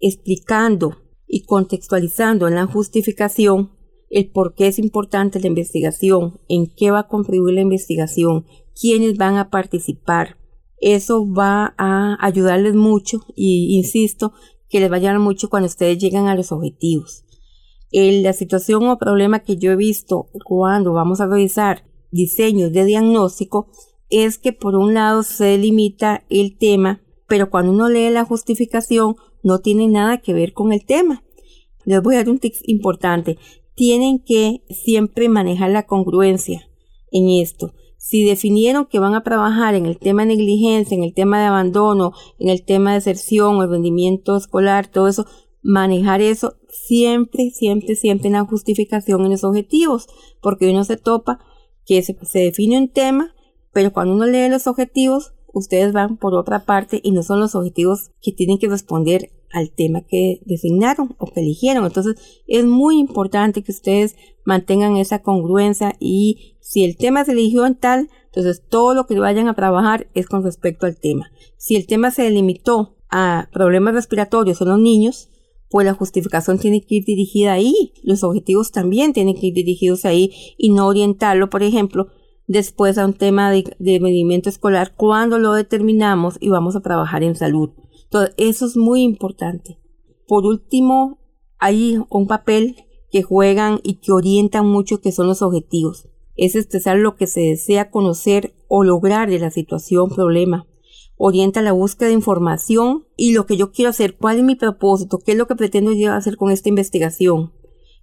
explicando 0.00 0.96
y 1.26 1.44
contextualizando 1.44 2.48
en 2.48 2.54
la 2.54 2.66
justificación 2.66 3.72
el 4.10 4.30
por 4.30 4.54
qué 4.54 4.68
es 4.68 4.78
importante 4.78 5.40
la 5.40 5.48
investigación, 5.48 6.40
en 6.48 6.72
qué 6.74 6.90
va 6.90 7.00
a 7.00 7.08
contribuir 7.08 7.54
la 7.54 7.60
investigación, 7.60 8.46
quiénes 8.80 9.18
van 9.18 9.36
a 9.36 9.50
participar. 9.50 10.38
Eso 10.80 11.26
va 11.30 11.74
a 11.76 12.16
ayudarles 12.24 12.74
mucho 12.74 13.20
y 13.34 13.76
insisto 13.76 14.32
que 14.68 14.80
les 14.80 14.90
va 14.90 14.94
a 14.94 14.98
ayudar 14.98 15.18
mucho 15.18 15.50
cuando 15.50 15.66
ustedes 15.66 15.98
llegan 15.98 16.28
a 16.28 16.34
los 16.34 16.52
objetivos. 16.52 17.24
La 17.92 18.32
situación 18.32 18.86
o 18.88 18.98
problema 18.98 19.40
que 19.40 19.56
yo 19.56 19.72
he 19.72 19.76
visto 19.76 20.28
cuando 20.44 20.92
vamos 20.92 21.20
a 21.20 21.26
revisar 21.26 21.84
diseños 22.10 22.72
de 22.72 22.84
diagnóstico 22.84 23.68
es 24.10 24.38
que 24.38 24.52
por 24.52 24.74
un 24.74 24.94
lado 24.94 25.22
se 25.22 25.56
limita 25.58 26.24
el 26.30 26.56
tema, 26.56 27.02
pero 27.26 27.50
cuando 27.50 27.72
uno 27.72 27.88
lee 27.88 28.10
la 28.10 28.24
justificación 28.24 29.16
no 29.42 29.60
tiene 29.60 29.88
nada 29.88 30.18
que 30.18 30.32
ver 30.32 30.52
con 30.52 30.72
el 30.72 30.84
tema. 30.84 31.24
Les 31.84 32.02
voy 32.02 32.14
a 32.14 32.18
dar 32.18 32.30
un 32.30 32.38
tip 32.38 32.54
importante. 32.64 33.38
Tienen 33.74 34.18
que 34.18 34.62
siempre 34.68 35.28
manejar 35.28 35.70
la 35.70 35.86
congruencia 35.86 36.68
en 37.10 37.28
esto. 37.28 37.72
Si 37.96 38.24
definieron 38.24 38.86
que 38.86 38.98
van 38.98 39.14
a 39.14 39.22
trabajar 39.22 39.74
en 39.74 39.86
el 39.86 39.98
tema 39.98 40.22
de 40.22 40.28
negligencia, 40.28 40.96
en 40.96 41.02
el 41.02 41.14
tema 41.14 41.40
de 41.40 41.46
abandono, 41.46 42.12
en 42.38 42.48
el 42.48 42.64
tema 42.64 42.90
de 42.90 42.96
deserción 42.96 43.56
o 43.56 43.62
el 43.62 43.70
rendimiento 43.70 44.36
escolar, 44.36 44.88
todo 44.88 45.08
eso, 45.08 45.26
manejar 45.62 46.20
eso 46.20 46.56
siempre, 46.86 47.50
siempre, 47.50 47.94
siempre 47.94 48.28
en 48.28 48.34
la 48.34 48.44
justificación 48.44 49.24
en 49.24 49.32
los 49.32 49.44
objetivos, 49.44 50.06
porque 50.40 50.70
uno 50.70 50.84
se 50.84 50.96
topa 50.96 51.40
que 51.84 52.02
se, 52.02 52.16
se 52.22 52.40
define 52.40 52.78
un 52.78 52.88
tema, 52.88 53.34
pero 53.72 53.92
cuando 53.92 54.14
uno 54.14 54.26
lee 54.26 54.48
los 54.48 54.66
objetivos, 54.66 55.32
ustedes 55.52 55.92
van 55.92 56.16
por 56.16 56.34
otra 56.34 56.64
parte 56.64 57.00
y 57.02 57.12
no 57.12 57.22
son 57.22 57.40
los 57.40 57.54
objetivos 57.54 58.10
que 58.22 58.32
tienen 58.32 58.58
que 58.58 58.68
responder 58.68 59.30
al 59.50 59.70
tema 59.70 60.02
que 60.02 60.40
designaron 60.44 61.14
o 61.18 61.26
que 61.26 61.40
eligieron. 61.40 61.84
Entonces 61.86 62.16
es 62.46 62.64
muy 62.64 62.98
importante 62.98 63.62
que 63.62 63.72
ustedes 63.72 64.16
mantengan 64.44 64.96
esa 64.96 65.22
congruencia 65.22 65.96
y 66.00 66.56
si 66.60 66.84
el 66.84 66.96
tema 66.96 67.24
se 67.24 67.32
eligió 67.32 67.66
en 67.66 67.76
tal, 67.76 68.10
entonces 68.26 68.62
todo 68.68 68.94
lo 68.94 69.06
que 69.06 69.18
vayan 69.18 69.48
a 69.48 69.54
trabajar 69.54 70.08
es 70.14 70.26
con 70.26 70.42
respecto 70.44 70.86
al 70.86 70.98
tema. 70.98 71.30
Si 71.56 71.76
el 71.76 71.86
tema 71.86 72.10
se 72.10 72.30
limitó 72.30 72.96
a 73.10 73.48
problemas 73.52 73.94
respiratorios 73.94 74.60
en 74.60 74.68
los 74.68 74.78
niños, 74.78 75.30
pues 75.70 75.86
la 75.86 75.94
justificación 75.94 76.58
tiene 76.58 76.80
que 76.80 76.96
ir 76.96 77.04
dirigida 77.04 77.52
ahí. 77.52 77.92
Los 78.02 78.24
objetivos 78.24 78.72
también 78.72 79.12
tienen 79.12 79.34
que 79.34 79.48
ir 79.48 79.54
dirigidos 79.54 80.04
ahí 80.04 80.32
y 80.56 80.70
no 80.70 80.86
orientarlo, 80.86 81.50
por 81.50 81.62
ejemplo, 81.62 82.08
después 82.46 82.98
a 82.98 83.04
un 83.04 83.12
tema 83.12 83.50
de, 83.50 83.64
de 83.78 84.42
escolar 84.46 84.94
cuando 84.96 85.38
lo 85.38 85.52
determinamos 85.52 86.36
y 86.40 86.48
vamos 86.48 86.74
a 86.76 86.80
trabajar 86.80 87.22
en 87.22 87.36
salud. 87.36 87.70
Entonces, 88.04 88.34
eso 88.38 88.66
es 88.66 88.76
muy 88.76 89.02
importante. 89.02 89.78
Por 90.26 90.46
último, 90.46 91.18
hay 91.58 91.98
un 92.08 92.26
papel 92.26 92.76
que 93.10 93.22
juegan 93.22 93.80
y 93.82 93.94
que 93.94 94.12
orientan 94.12 94.66
mucho 94.66 95.00
que 95.00 95.12
son 95.12 95.26
los 95.26 95.42
objetivos. 95.42 96.08
Es 96.36 96.54
expresar 96.54 96.96
lo 96.98 97.16
que 97.16 97.26
se 97.26 97.40
desea 97.40 97.90
conocer 97.90 98.54
o 98.68 98.84
lograr 98.84 99.28
de 99.28 99.38
la 99.38 99.50
situación, 99.50 100.08
problema. 100.10 100.66
Orienta 101.18 101.62
la 101.62 101.72
búsqueda 101.72 102.08
de 102.08 102.14
información 102.14 103.04
y 103.16 103.32
lo 103.32 103.44
que 103.44 103.56
yo 103.56 103.72
quiero 103.72 103.90
hacer, 103.90 104.16
cuál 104.16 104.38
es 104.38 104.44
mi 104.44 104.54
propósito, 104.54 105.18
qué 105.18 105.32
es 105.32 105.38
lo 105.38 105.46
que 105.46 105.56
pretendo 105.56 105.92
hacer 106.12 106.36
con 106.36 106.50
esta 106.52 106.68
investigación. 106.68 107.52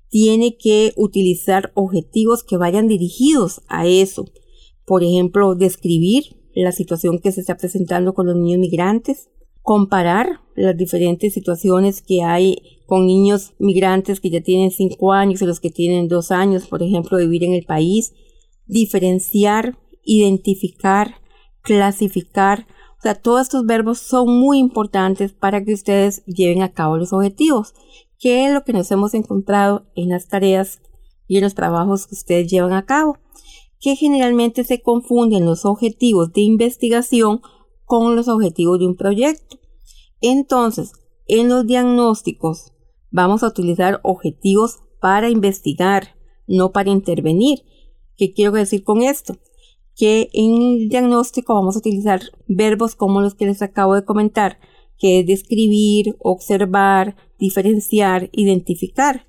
Tiene 0.10 0.58
que 0.58 0.94
utilizar 0.98 1.72
objetivos 1.76 2.44
que 2.44 2.58
vayan 2.58 2.88
dirigidos 2.88 3.62
a 3.68 3.88
eso. 3.88 4.26
Por 4.86 5.04
ejemplo, 5.04 5.56
describir 5.56 6.36
la 6.54 6.72
situación 6.72 7.20
que 7.20 7.32
se 7.32 7.42
está 7.42 7.58
presentando 7.58 8.14
con 8.14 8.28
los 8.28 8.36
niños 8.36 8.60
migrantes, 8.60 9.30
comparar 9.62 10.42
las 10.56 10.78
diferentes 10.78 11.34
situaciones 11.34 12.02
que 12.02 12.22
hay 12.22 12.80
con 12.86 13.08
niños 13.08 13.54
migrantes 13.58 14.20
que 14.20 14.30
ya 14.30 14.42
tienen 14.42 14.72
cinco 14.72 15.12
años 15.12 15.42
y 15.42 15.46
los 15.46 15.60
que 15.60 15.72
tienen 15.72 16.08
dos 16.08 16.32
años, 16.32 16.68
por 16.68 16.84
ejemplo, 16.84 17.18
vivir 17.18 17.44
en 17.44 17.54
el 17.54 17.66
país, 17.66 18.14
diferenciar, 18.68 19.78
identificar, 20.04 21.16
clasificar. 21.62 22.68
O 22.98 23.02
sea, 23.02 23.16
todos 23.16 23.42
estos 23.42 23.66
verbos 23.66 24.00
son 24.00 24.40
muy 24.40 24.58
importantes 24.58 25.34
para 25.34 25.64
que 25.64 25.74
ustedes 25.74 26.24
lleven 26.26 26.62
a 26.62 26.72
cabo 26.72 26.98
los 26.98 27.14
objetivos, 27.14 27.74
que 28.20 28.46
es 28.46 28.54
lo 28.54 28.64
que 28.64 28.74
nos 28.74 28.90
hemos 28.92 29.14
encontrado 29.14 29.86
en 29.96 30.10
las 30.10 30.28
tareas 30.28 30.80
y 31.28 31.38
en 31.38 31.44
los 31.44 31.56
trabajos 31.56 32.08
que 32.08 32.16
ustedes 32.16 32.48
llevan 32.48 32.74
a 32.74 32.86
cabo, 32.86 33.18
que 33.80 33.96
generalmente 33.96 34.64
se 34.64 34.82
confunden 34.82 35.46
los 35.46 35.66
objetivos 35.66 36.34
de 36.34 36.42
investigación 36.42 37.42
con 37.84 38.16
los 38.16 38.28
objetivos 38.28 38.80
de 38.80 38.88
un 38.88 38.96
proyecto. 38.96 39.60
Entonces, 40.22 40.94
en 41.28 41.50
los 41.50 41.66
diagnósticos 41.68 42.72
vamos 43.12 43.44
a 43.44 43.48
utilizar 43.48 44.00
objetivos 44.04 44.80
para 45.00 45.30
investigar, 45.30 46.16
no 46.48 46.72
para 46.72 46.90
intervenir. 46.90 47.64
¿Qué 48.18 48.34
quiero 48.34 48.54
decir 48.54 48.84
con 48.84 49.04
esto? 49.04 49.38
Que 49.96 50.30
en 50.34 50.62
el 50.62 50.90
diagnóstico 50.90 51.54
vamos 51.54 51.76
a 51.76 51.80
utilizar 51.80 52.22
verbos 52.48 52.96
como 52.96 53.22
los 53.22 53.36
que 53.36 53.46
les 53.46 53.62
acabo 53.62 53.96
de 53.96 54.04
comentar, 54.04 54.60
que 54.98 55.20
es 55.20 55.28
describir, 55.28 56.16
observar, 56.20 57.16
diferenciar, 57.40 58.30
identificar. 58.34 59.26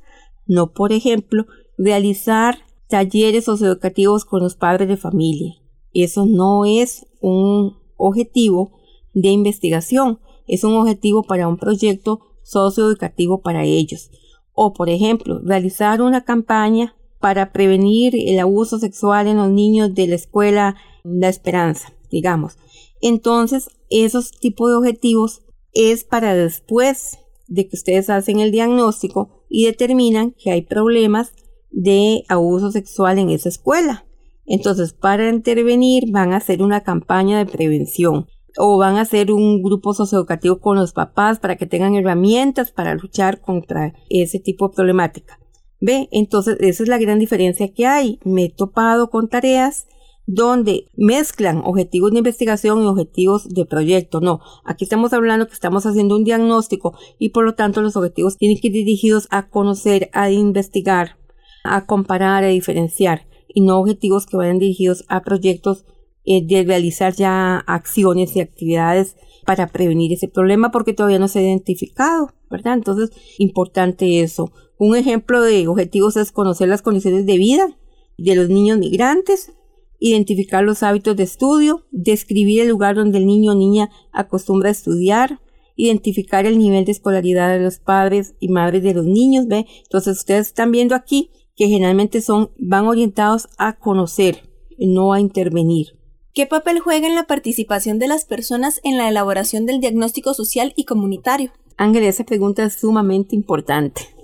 No, 0.46 0.73
por 0.73 0.92
ejemplo, 0.92 1.46
realizar 1.78 2.58
talleres 2.88 3.44
socioeducativos 3.44 4.25
con 4.25 4.42
los 4.42 4.56
padres 4.56 4.88
de 4.88 4.96
familia. 4.96 5.56
Eso 5.92 6.26
no 6.26 6.64
es 6.64 7.06
un 7.20 7.76
objetivo 7.96 8.73
de 9.14 9.30
investigación, 9.30 10.20
es 10.46 10.62
un 10.62 10.75
objetivo 10.75 11.23
para 11.23 11.49
un 11.49 11.56
proyecto 11.56 12.20
socioeducativo 12.42 13.40
para 13.40 13.64
ellos. 13.64 14.11
O, 14.52 14.73
por 14.73 14.88
ejemplo, 14.88 15.40
realizar 15.42 16.00
una 16.00 16.25
campaña 16.25 16.94
para 17.26 17.50
prevenir 17.50 18.14
el 18.14 18.38
abuso 18.38 18.78
sexual 18.78 19.26
en 19.26 19.38
los 19.38 19.50
niños 19.50 19.92
de 19.97 20.06
la 20.06 20.14
escuela 20.14 20.76
La 21.02 21.28
Esperanza, 21.28 21.92
digamos. 22.09 22.56
Entonces, 23.02 23.68
esos 23.90 24.30
tipos 24.30 24.71
de 24.71 24.76
objetivos 24.76 25.42
es 25.73 26.04
para 26.04 26.37
después 26.37 27.18
de 27.49 27.66
que 27.66 27.75
ustedes 27.75 28.11
hacen 28.11 28.38
el 28.38 28.52
diagnóstico 28.52 29.45
y 29.50 29.64
determinan 29.64 30.37
que 30.38 30.52
hay 30.52 30.62
problemas 30.62 31.33
de 31.73 32.23
abuso 32.28 32.71
sexual 32.71 33.18
en 33.18 33.30
esa 33.30 33.49
escuela. 33.49 34.06
Entonces, 34.45 34.92
para 34.92 35.28
intervenir 35.28 36.12
van 36.12 36.33
a 36.33 36.37
hacer 36.37 36.62
una 36.62 36.85
campaña 36.85 37.38
de 37.38 37.50
prevención 37.50 38.28
o 38.56 38.78
van 38.78 38.99
a 38.99 39.00
hacer 39.00 39.33
un 39.33 39.64
grupo 39.64 39.95
socioeducativo 39.95 40.61
con 40.61 40.76
los 40.76 40.92
papás 40.92 41.40
para 41.40 41.56
que 41.56 41.66
tengan 41.66 41.97
herramientas 41.97 42.71
para 42.71 42.95
luchar 42.95 43.40
contra 43.40 43.95
ese 44.11 44.38
tipo 44.38 44.68
de 44.68 44.76
problemática. 44.76 45.40
¿Ve? 45.80 46.09
Entonces, 46.11 46.56
esa 46.61 46.83
es 46.83 46.88
la 46.88 46.99
gran 46.99 47.18
diferencia 47.18 47.73
que 47.73 47.87
hay. 47.87 48.18
Me 48.25 48.45
he 48.45 48.50
topado 48.50 49.11
con 49.11 49.28
tareas 49.28 49.87
donde 50.26 50.88
mezclan 50.97 51.62
objetivos 51.64 52.11
de 52.11 52.18
investigación 52.18 52.83
y 52.83 52.87
objetivos 52.87 53.49
de 53.49 53.64
proyecto. 53.64 54.21
No, 54.21 54.40
aquí 54.64 54.85
estamos 54.85 55.12
hablando 55.12 55.47
que 55.47 55.54
estamos 55.54 55.87
haciendo 55.87 56.16
un 56.16 56.25
diagnóstico 56.25 56.99
y 57.18 57.28
por 57.28 57.45
lo 57.45 57.54
tanto 57.54 57.80
los 57.80 57.97
objetivos 57.97 58.37
tienen 58.37 58.59
que 58.59 58.68
ir 58.68 58.73
dirigidos 58.73 59.28
a 59.30 59.49
conocer, 59.49 60.11
a 60.12 60.30
investigar, 60.30 61.16
a 61.62 61.87
comparar, 61.87 62.42
a 62.42 62.49
diferenciar 62.49 63.26
y 63.49 63.61
no 63.61 63.78
objetivos 63.78 64.26
que 64.26 64.37
vayan 64.37 64.59
dirigidos 64.59 65.04
a 65.09 65.23
proyectos 65.23 65.85
eh, 66.25 66.45
de 66.45 66.64
realizar 66.64 67.14
ya 67.14 67.59
acciones 67.59 68.35
y 68.35 68.40
actividades 68.40 69.16
para 69.45 69.68
prevenir 69.68 70.12
ese 70.12 70.26
problema 70.26 70.73
porque 70.73 70.92
todavía 70.92 71.21
no 71.21 71.28
se 71.28 71.38
ha 71.38 71.42
identificado, 71.42 72.33
¿verdad? 72.50 72.75
Entonces, 72.75 73.12
importante 73.38 74.21
eso. 74.21 74.50
Un 74.78 74.97
ejemplo 74.97 75.40
de 75.40 75.68
objetivos 75.68 76.16
es 76.16 76.33
conocer 76.33 76.68
las 76.68 76.83
condiciones 76.83 77.25
de 77.26 77.38
vida 77.38 77.76
de 78.18 78.35
los 78.35 78.49
niños 78.49 78.78
migrantes, 78.78 79.52
identificar 79.99 80.62
los 80.64 80.83
hábitos 80.83 81.16
de 81.16 81.23
estudio, 81.23 81.87
describir 81.90 82.62
el 82.62 82.68
lugar 82.68 82.97
donde 82.97 83.18
el 83.18 83.26
niño 83.26 83.52
o 83.52 83.54
niña 83.54 83.90
acostumbra 84.12 84.68
a 84.68 84.73
estudiar, 84.73 85.40
identificar 85.76 86.47
el 86.47 86.59
nivel 86.59 86.85
de 86.85 86.92
escolaridad 86.92 87.50
de 87.50 87.62
los 87.62 87.78
padres 87.78 88.35
y 88.40 88.49
madres 88.49 88.83
de 88.83 88.95
los 88.95 89.04
niños, 89.04 89.47
¿ve? 89.47 89.66
Entonces 89.85 90.18
ustedes 90.18 90.49
están 90.49 90.73
viendo 90.73 90.95
aquí 90.95 91.30
que 91.54 91.68
generalmente 91.68 92.21
son, 92.21 92.50
van 92.59 92.87
orientados 92.87 93.49
a 93.59 93.78
conocer, 93.78 94.49
no 94.78 95.12
a 95.12 95.21
intervenir. 95.21 95.99
¿Qué 96.35 96.47
papel 96.47 96.80
juega 96.80 97.06
en 97.06 97.14
la 97.14 97.26
participación 97.26 97.99
de 97.99 98.09
las 98.09 98.26
personas 98.26 98.80
en 98.85 98.99
la 98.99 99.09
elaboración 99.09 99.64
del 99.64 99.80
diagnóstico 99.80 100.35
social 100.35 100.75
y 100.76 100.85
comunitario? 100.85 101.50
Ángel, 101.78 102.04
esa 102.04 102.25
pregunta 102.25 102.64
es 102.64 102.75
sumamente 102.75 103.35
importante. 103.35 104.15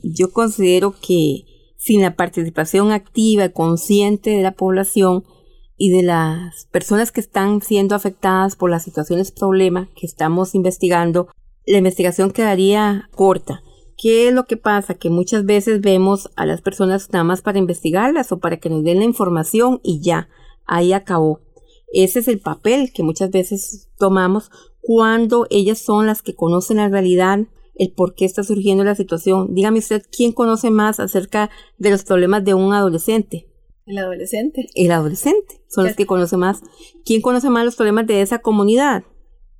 Yo 0.00 0.32
considero 0.32 0.94
que 1.00 1.44
sin 1.76 2.02
la 2.02 2.16
participación 2.16 2.90
activa, 2.90 3.48
consciente 3.50 4.30
de 4.30 4.42
la 4.42 4.52
población 4.52 5.24
y 5.76 5.90
de 5.90 6.02
las 6.02 6.66
personas 6.72 7.12
que 7.12 7.20
están 7.20 7.60
siendo 7.60 7.94
afectadas 7.94 8.56
por 8.56 8.70
las 8.70 8.82
situaciones 8.82 9.30
problema 9.30 9.88
que 9.94 10.06
estamos 10.06 10.54
investigando, 10.54 11.28
la 11.66 11.78
investigación 11.78 12.30
quedaría 12.30 13.08
corta. 13.14 13.62
¿Qué 13.98 14.28
es 14.28 14.34
lo 14.34 14.44
que 14.44 14.56
pasa? 14.56 14.94
Que 14.94 15.10
muchas 15.10 15.44
veces 15.44 15.80
vemos 15.80 16.30
a 16.36 16.44
las 16.44 16.60
personas 16.60 17.10
nada 17.12 17.24
más 17.24 17.40
para 17.42 17.58
investigarlas 17.58 18.30
o 18.32 18.38
para 18.38 18.58
que 18.58 18.68
nos 18.68 18.84
den 18.84 18.98
la 18.98 19.04
información 19.04 19.80
y 19.82 20.00
ya, 20.00 20.28
ahí 20.66 20.92
acabó. 20.92 21.40
Ese 21.92 22.18
es 22.18 22.28
el 22.28 22.40
papel 22.40 22.92
que 22.92 23.02
muchas 23.02 23.30
veces 23.30 23.88
tomamos 23.98 24.50
cuando 24.80 25.46
ellas 25.50 25.78
son 25.78 26.06
las 26.06 26.22
que 26.22 26.34
conocen 26.34 26.76
la 26.76 26.88
realidad, 26.88 27.40
el 27.78 27.92
por 27.92 28.14
qué 28.14 28.24
está 28.24 28.42
surgiendo 28.42 28.84
la 28.84 28.94
situación. 28.94 29.54
Dígame 29.54 29.78
usted, 29.78 30.02
¿quién 30.10 30.32
conoce 30.32 30.70
más 30.70 31.00
acerca 31.00 31.50
de 31.78 31.90
los 31.90 32.04
problemas 32.04 32.44
de 32.44 32.54
un 32.54 32.72
adolescente? 32.72 33.48
El 33.86 33.98
adolescente. 33.98 34.66
El 34.74 34.90
adolescente. 34.90 35.62
Son 35.68 35.84
los 35.84 35.94
que 35.94 36.06
conocen 36.06 36.40
más. 36.40 36.60
¿Quién 37.04 37.20
conoce 37.20 37.50
más 37.50 37.64
los 37.64 37.76
problemas 37.76 38.06
de 38.06 38.20
esa 38.20 38.40
comunidad? 38.40 39.04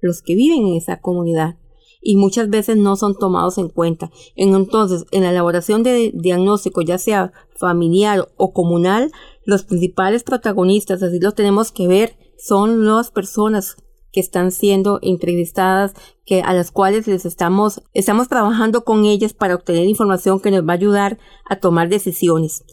Los 0.01 0.21
que 0.21 0.35
viven 0.35 0.67
en 0.67 0.75
esa 0.75 1.01
comunidad. 1.01 1.59
Y 2.03 2.17
muchas 2.17 2.51
veces 2.51 2.77
no 2.77 2.97
son 2.97 3.17
tomados 3.17 3.57
en 3.59 3.69
cuenta. 3.69 4.11
Entonces, 4.35 5.07
en 5.13 5.23
la 5.23 5.31
elaboración 5.31 5.85
de 5.85 6.13
diagnóstico, 6.13 6.83
ya 6.83 6.99
sea 6.99 7.33
familiar 7.57 8.29
o 8.37 8.53
comunal, 8.53 9.13
los 9.45 9.63
principales 9.63 10.25
protagonistas, 10.25 11.03
así 11.03 11.21
los 11.21 11.35
tenemos 11.35 11.71
que 11.71 11.87
ver, 11.87 12.17
son 12.37 12.85
las 12.85 13.11
personas 13.11 13.77
que 14.13 14.21
están 14.21 14.51
siendo 14.51 14.99
entrevistadas, 15.03 15.95
que 16.27 16.43
a 16.43 16.53
las 16.53 16.73
cuales 16.73 17.07
les 17.07 17.25
estamos, 17.25 17.83
estamos 17.95 18.29
trabajando 18.29 18.85
con 18.85 19.05
ellas 19.05 19.33
para 19.33 19.55
obtener 19.55 19.87
información 19.87 20.41
que 20.41 20.51
nos 20.51 20.63
va 20.63 20.73
a 20.73 20.77
ayudar 20.77 21.19
a 21.49 21.57
tomar 21.57 21.89
decisiones. 21.89 22.65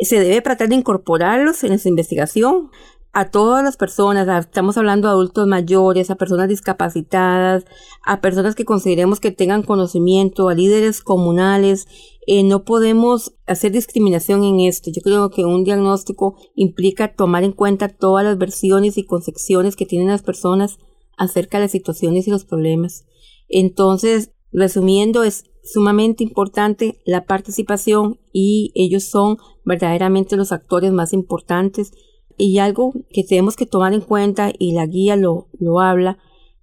Se 0.00 0.20
debe 0.20 0.42
tratar 0.42 0.68
de 0.68 0.76
incorporarlos 0.76 1.64
en 1.64 1.72
esa 1.72 1.88
investigación 1.88 2.70
a 3.12 3.30
todas 3.30 3.64
las 3.64 3.76
personas, 3.76 4.28
estamos 4.38 4.76
hablando 4.76 5.08
de 5.08 5.12
adultos 5.12 5.46
mayores, 5.46 6.10
a 6.10 6.16
personas 6.16 6.48
discapacitadas, 6.48 7.64
a 8.04 8.20
personas 8.20 8.54
que 8.54 8.66
consideremos 8.66 9.18
que 9.18 9.30
tengan 9.30 9.62
conocimiento, 9.62 10.48
a 10.48 10.54
líderes 10.54 11.00
comunales. 11.00 11.88
Eh, 12.26 12.44
no 12.44 12.64
podemos 12.64 13.34
hacer 13.46 13.72
discriminación 13.72 14.44
en 14.44 14.60
esto. 14.60 14.90
Yo 14.92 15.00
creo 15.02 15.30
que 15.30 15.44
un 15.44 15.64
diagnóstico 15.64 16.36
implica 16.54 17.14
tomar 17.14 17.42
en 17.42 17.52
cuenta 17.52 17.88
todas 17.88 18.24
las 18.24 18.36
versiones 18.36 18.98
y 18.98 19.04
concepciones 19.04 19.74
que 19.74 19.86
tienen 19.86 20.08
las 20.08 20.22
personas 20.22 20.78
acerca 21.18 21.58
de 21.58 21.64
las 21.64 21.72
situaciones 21.72 22.26
y 22.26 22.30
los 22.30 22.44
problemas. 22.44 23.06
Entonces, 23.48 24.32
resumiendo, 24.52 25.22
es 25.22 25.44
sumamente 25.62 26.24
importante 26.24 27.00
la 27.04 27.26
participación 27.26 28.18
y 28.32 28.72
ellos 28.74 29.04
son 29.04 29.36
verdaderamente 29.64 30.36
los 30.36 30.52
actores 30.52 30.92
más 30.92 31.12
importantes. 31.12 31.92
Y 32.36 32.58
algo 32.58 32.92
que 33.10 33.24
tenemos 33.24 33.56
que 33.56 33.66
tomar 33.66 33.92
en 33.92 34.00
cuenta, 34.00 34.52
y 34.56 34.72
la 34.72 34.86
guía 34.86 35.16
lo, 35.16 35.48
lo 35.58 35.80
habla, 35.80 36.18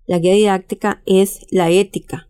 la 0.07 0.19
guía 0.19 0.33
didáctica 0.33 1.01
es 1.05 1.45
la 1.51 1.69
ética. 1.69 2.29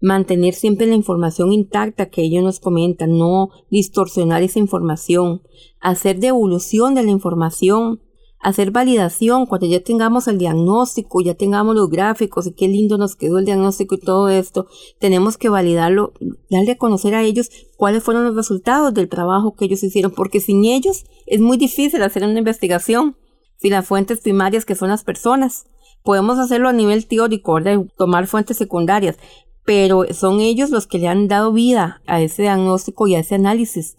Mantener 0.00 0.54
siempre 0.54 0.86
la 0.86 0.94
información 0.94 1.52
intacta 1.52 2.08
que 2.08 2.22
ellos 2.22 2.44
nos 2.44 2.60
comentan, 2.60 3.18
no 3.18 3.50
distorsionar 3.70 4.42
esa 4.42 4.60
información, 4.60 5.42
hacer 5.80 6.18
devolución 6.18 6.94
de 6.94 7.02
la 7.02 7.10
información, 7.10 8.00
hacer 8.40 8.70
validación 8.70 9.46
cuando 9.46 9.66
ya 9.66 9.82
tengamos 9.82 10.28
el 10.28 10.38
diagnóstico, 10.38 11.20
ya 11.20 11.34
tengamos 11.34 11.74
los 11.74 11.88
gráficos 11.88 12.46
y 12.46 12.52
qué 12.52 12.68
lindo 12.68 12.96
nos 12.98 13.16
quedó 13.16 13.38
el 13.38 13.44
diagnóstico 13.44 13.96
y 13.96 14.00
todo 14.00 14.28
esto, 14.28 14.66
tenemos 14.98 15.36
que 15.36 15.48
validarlo, 15.48 16.12
darle 16.50 16.72
a 16.72 16.78
conocer 16.78 17.14
a 17.14 17.22
ellos 17.22 17.50
cuáles 17.76 18.02
fueron 18.02 18.24
los 18.24 18.36
resultados 18.36 18.94
del 18.94 19.08
trabajo 19.08 19.54
que 19.54 19.64
ellos 19.64 19.82
hicieron, 19.82 20.12
porque 20.12 20.40
sin 20.40 20.64
ellos 20.64 21.04
es 21.26 21.40
muy 21.40 21.56
difícil 21.56 22.02
hacer 22.02 22.24
una 22.24 22.38
investigación, 22.38 23.16
sin 23.56 23.72
las 23.72 23.86
fuentes 23.86 24.20
primarias 24.20 24.64
que 24.64 24.76
son 24.76 24.88
las 24.88 25.02
personas. 25.02 25.66
Podemos 26.04 26.38
hacerlo 26.38 26.68
a 26.68 26.72
nivel 26.72 27.06
teórico, 27.06 27.58
tomar 27.96 28.28
fuentes 28.28 28.56
secundarias, 28.56 29.18
pero 29.64 30.04
son 30.14 30.40
ellos 30.40 30.70
los 30.70 30.86
que 30.86 30.98
le 30.98 31.08
han 31.08 31.28
dado 31.28 31.52
vida 31.52 32.00
a 32.06 32.22
ese 32.22 32.42
diagnóstico 32.42 33.06
y 33.06 33.16
a 33.16 33.18
ese 33.18 33.34
análisis. 33.34 33.96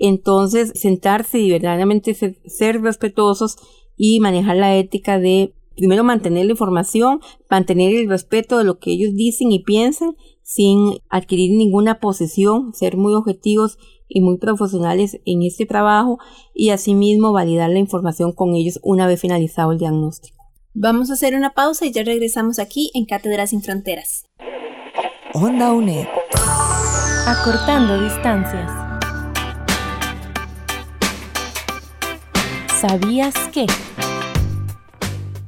Entonces, 0.00 0.72
sentarse 0.74 1.38
y 1.38 1.50
verdaderamente 1.50 2.14
ser, 2.14 2.80
respetuosos 2.80 3.56
y 3.96 4.18
manejar 4.18 4.56
la 4.56 4.74
ética 4.76 5.20
de 5.20 5.54
primero 5.76 6.02
mantener 6.04 6.46
la 6.46 6.52
información, 6.52 7.20
mantener 7.48 7.94
el 7.94 8.08
respeto 8.08 8.58
de 8.58 8.64
lo 8.64 8.78
que 8.78 8.92
ellos 8.92 9.14
dicen 9.14 9.52
y 9.52 9.62
piensan 9.62 10.16
sin 10.42 10.98
adquirir 11.10 11.52
ninguna 11.52 12.00
posición, 12.00 12.72
ser 12.74 12.96
muy 12.96 13.14
objetivos 13.14 13.78
y 14.08 14.22
muy 14.22 14.38
profesionales 14.38 15.20
en 15.26 15.42
este 15.42 15.66
trabajo 15.66 16.18
y 16.54 16.70
asimismo 16.70 17.32
validar 17.32 17.70
la 17.70 17.78
información 17.78 18.32
con 18.32 18.54
ellos 18.54 18.80
una 18.82 19.06
vez 19.06 19.20
finalizado 19.20 19.72
el 19.72 19.78
diagnóstico. 19.78 20.36
Vamos 20.72 21.10
a 21.10 21.14
hacer 21.14 21.34
una 21.34 21.50
pausa 21.50 21.84
y 21.84 21.92
ya 21.92 22.02
regresamos 22.04 22.58
aquí 22.58 22.90
en 22.94 23.04
Cátedras 23.04 23.50
sin 23.50 23.62
Fronteras. 23.62 24.24
Onda 25.34 25.72
UNED. 25.72 26.06
Acortando 27.26 28.02
distancias. 28.02 28.89
¿Sabías 32.80 33.34
qué? 33.52 33.66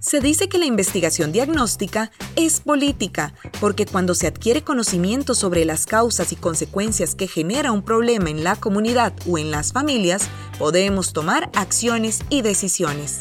Se 0.00 0.20
dice 0.20 0.50
que 0.50 0.58
la 0.58 0.66
investigación 0.66 1.32
diagnóstica 1.32 2.10
es 2.36 2.60
política, 2.60 3.32
porque 3.58 3.86
cuando 3.86 4.14
se 4.14 4.26
adquiere 4.26 4.62
conocimiento 4.62 5.34
sobre 5.34 5.64
las 5.64 5.86
causas 5.86 6.30
y 6.32 6.36
consecuencias 6.36 7.14
que 7.14 7.28
genera 7.28 7.72
un 7.72 7.82
problema 7.82 8.28
en 8.28 8.44
la 8.44 8.56
comunidad 8.56 9.14
o 9.26 9.38
en 9.38 9.50
las 9.50 9.72
familias, 9.72 10.28
podemos 10.58 11.14
tomar 11.14 11.50
acciones 11.54 12.20
y 12.28 12.42
decisiones. 12.42 13.20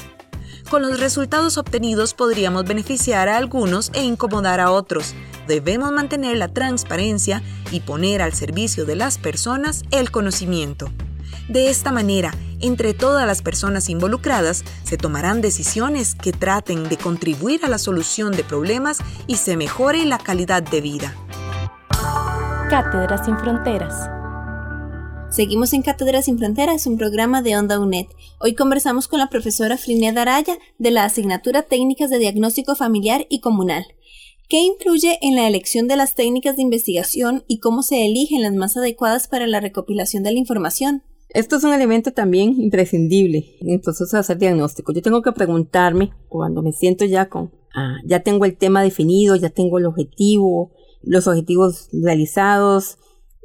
Con 0.69 0.81
los 0.81 0.99
resultados 0.99 1.57
obtenidos 1.57 2.13
podríamos 2.13 2.65
beneficiar 2.65 3.29
a 3.29 3.37
algunos 3.37 3.91
e 3.93 4.03
incomodar 4.03 4.59
a 4.59 4.71
otros. 4.71 5.13
Debemos 5.47 5.93
mantener 5.93 6.35
la 6.35 6.49
transparencia 6.49 7.41
y 7.71 7.79
poner 7.79 8.21
al 8.21 8.33
servicio 8.33 8.83
de 8.83 8.97
las 8.97 9.17
personas 9.17 9.83
el 9.91 10.11
conocimiento. 10.11 10.91
De 11.47 11.69
esta 11.69 11.91
manera, 11.93 12.33
entre 12.61 12.93
todas 12.93 13.27
las 13.27 13.41
personas 13.41 13.89
involucradas 13.89 14.63
se 14.83 14.97
tomarán 14.97 15.41
decisiones 15.41 16.15
que 16.15 16.31
traten 16.31 16.89
de 16.89 16.97
contribuir 16.97 17.65
a 17.65 17.69
la 17.69 17.77
solución 17.77 18.31
de 18.31 18.43
problemas 18.43 18.99
y 19.27 19.35
se 19.35 19.57
mejore 19.57 20.05
la 20.05 20.17
calidad 20.17 20.63
de 20.63 20.81
vida. 20.81 21.15
Cátedras 22.69 23.25
sin 23.25 23.37
Fronteras. 23.37 24.09
Seguimos 25.29 25.71
en 25.73 25.81
Cátedras 25.81 26.25
sin 26.25 26.37
Fronteras, 26.37 26.87
un 26.87 26.97
programa 26.97 27.41
de 27.41 27.57
Onda 27.57 27.79
UNED. 27.79 28.07
Hoy 28.39 28.53
conversamos 28.53 29.07
con 29.07 29.19
la 29.19 29.29
profesora 29.29 29.77
Frinet 29.77 30.17
Araya 30.17 30.57
de 30.77 30.91
la 30.91 31.05
asignatura 31.05 31.63
Técnicas 31.63 32.09
de 32.09 32.19
Diagnóstico 32.19 32.75
Familiar 32.75 33.25
y 33.29 33.39
Comunal. 33.39 33.85
¿Qué 34.49 34.59
influye 34.59 35.17
en 35.21 35.35
la 35.37 35.47
elección 35.47 35.87
de 35.87 35.95
las 35.95 36.15
técnicas 36.15 36.57
de 36.57 36.63
investigación 36.63 37.45
y 37.47 37.59
cómo 37.59 37.83
se 37.83 38.05
eligen 38.05 38.41
las 38.41 38.53
más 38.53 38.75
adecuadas 38.75 39.29
para 39.29 39.47
la 39.47 39.61
recopilación 39.61 40.23
de 40.23 40.33
la 40.33 40.39
información? 40.39 41.03
Esto 41.33 41.55
es 41.55 41.63
un 41.63 41.73
elemento 41.73 42.11
también 42.11 42.59
imprescindible 42.61 43.55
en 43.61 43.69
el 43.69 43.79
proceso 43.79 44.17
de 44.17 44.19
hacer 44.19 44.37
diagnóstico. 44.37 44.91
Yo 44.91 45.01
tengo 45.01 45.21
que 45.21 45.31
preguntarme 45.31 46.11
cuando 46.27 46.61
me 46.61 46.73
siento 46.73 47.05
ya 47.05 47.29
con, 47.29 47.53
ah, 47.73 47.99
ya 48.05 48.21
tengo 48.21 48.43
el 48.43 48.57
tema 48.57 48.83
definido, 48.83 49.37
ya 49.37 49.49
tengo 49.49 49.77
el 49.77 49.85
objetivo, 49.85 50.71
los 51.01 51.27
objetivos 51.27 51.87
realizados, 51.93 52.97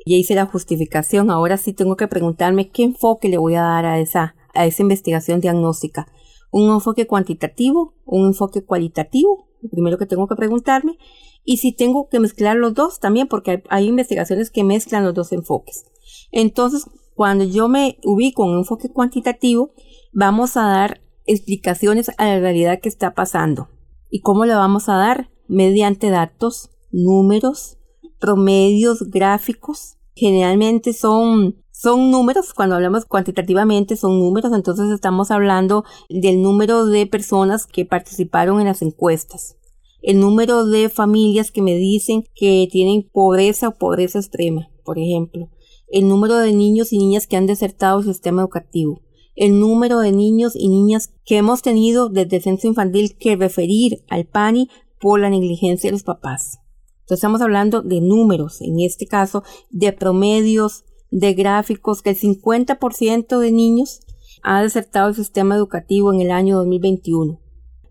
ya 0.04 0.16
hice 0.16 0.34
la 0.34 0.46
justificación, 0.46 1.30
ahora 1.30 1.56
sí 1.58 1.72
tengo 1.72 1.96
que 1.96 2.08
preguntarme 2.08 2.70
qué 2.70 2.82
enfoque 2.82 3.28
le 3.28 3.38
voy 3.38 3.54
a 3.54 3.62
dar 3.62 3.86
a 3.86 4.00
esa, 4.00 4.34
a 4.52 4.66
esa 4.66 4.82
investigación 4.82 5.40
diagnóstica. 5.40 6.08
Un 6.50 6.72
enfoque 6.72 7.06
cuantitativo, 7.06 7.94
un 8.04 8.26
enfoque 8.26 8.64
cualitativo, 8.64 9.48
lo 9.62 9.70
primero 9.70 9.96
que 9.96 10.06
tengo 10.06 10.26
que 10.26 10.34
preguntarme, 10.34 10.98
y 11.44 11.58
si 11.58 11.72
tengo 11.72 12.08
que 12.08 12.18
mezclar 12.18 12.56
los 12.56 12.74
dos 12.74 12.98
también, 12.98 13.28
porque 13.28 13.52
hay, 13.52 13.62
hay 13.68 13.86
investigaciones 13.86 14.50
que 14.50 14.64
mezclan 14.64 15.04
los 15.04 15.14
dos 15.14 15.30
enfoques. 15.32 15.84
Entonces, 16.32 16.86
cuando 17.16 17.44
yo 17.44 17.66
me 17.66 17.98
ubico 18.04 18.44
en 18.44 18.50
un 18.50 18.58
enfoque 18.58 18.90
cuantitativo, 18.90 19.72
vamos 20.12 20.58
a 20.58 20.66
dar 20.66 21.00
explicaciones 21.24 22.10
a 22.18 22.26
la 22.26 22.38
realidad 22.38 22.78
que 22.80 22.90
está 22.90 23.14
pasando. 23.14 23.70
¿Y 24.10 24.20
cómo 24.20 24.44
la 24.44 24.58
vamos 24.58 24.90
a 24.90 24.96
dar? 24.96 25.30
Mediante 25.48 26.10
datos, 26.10 26.68
números, 26.92 27.78
promedios, 28.20 29.10
gráficos. 29.10 29.96
Generalmente 30.14 30.92
son, 30.92 31.64
son 31.72 32.10
números, 32.10 32.52
cuando 32.52 32.74
hablamos 32.74 33.06
cuantitativamente 33.06 33.96
son 33.96 34.18
números, 34.18 34.52
entonces 34.52 34.90
estamos 34.90 35.30
hablando 35.30 35.84
del 36.10 36.42
número 36.42 36.84
de 36.84 37.06
personas 37.06 37.66
que 37.66 37.86
participaron 37.86 38.60
en 38.60 38.66
las 38.66 38.82
encuestas, 38.82 39.56
el 40.02 40.20
número 40.20 40.66
de 40.66 40.90
familias 40.90 41.50
que 41.50 41.62
me 41.62 41.76
dicen 41.76 42.24
que 42.34 42.68
tienen 42.70 43.08
pobreza 43.10 43.68
o 43.68 43.74
pobreza 43.74 44.18
extrema, 44.18 44.68
por 44.84 44.98
ejemplo, 44.98 45.50
el 45.88 46.08
número 46.08 46.36
de 46.36 46.52
niños 46.52 46.92
y 46.92 46.98
niñas 46.98 47.26
que 47.26 47.36
han 47.36 47.46
desertado 47.46 48.00
el 48.00 48.06
sistema 48.06 48.42
educativo, 48.42 49.02
el 49.34 49.60
número 49.60 50.00
de 50.00 50.12
niños 50.12 50.52
y 50.54 50.68
niñas 50.68 51.12
que 51.24 51.36
hemos 51.36 51.62
tenido 51.62 52.08
desde 52.08 52.36
el 52.36 52.42
censo 52.42 52.66
infantil 52.66 53.16
que 53.18 53.36
referir 53.36 54.04
al 54.08 54.24
PANI 54.26 54.68
por 55.00 55.20
la 55.20 55.30
negligencia 55.30 55.88
de 55.88 55.92
los 55.92 56.02
papás. 56.02 56.58
Entonces 57.00 57.18
estamos 57.18 57.40
hablando 57.40 57.82
de 57.82 58.00
números, 58.00 58.60
en 58.62 58.80
este 58.80 59.06
caso 59.06 59.44
de 59.70 59.92
promedios, 59.92 60.84
de 61.10 61.34
gráficos, 61.34 62.02
que 62.02 62.10
el 62.10 62.18
50% 62.18 63.38
de 63.38 63.52
niños 63.52 64.00
ha 64.42 64.62
desertado 64.62 65.08
el 65.08 65.14
sistema 65.14 65.54
educativo 65.54 66.12
en 66.12 66.20
el 66.20 66.30
año 66.30 66.56
2021. 66.56 67.40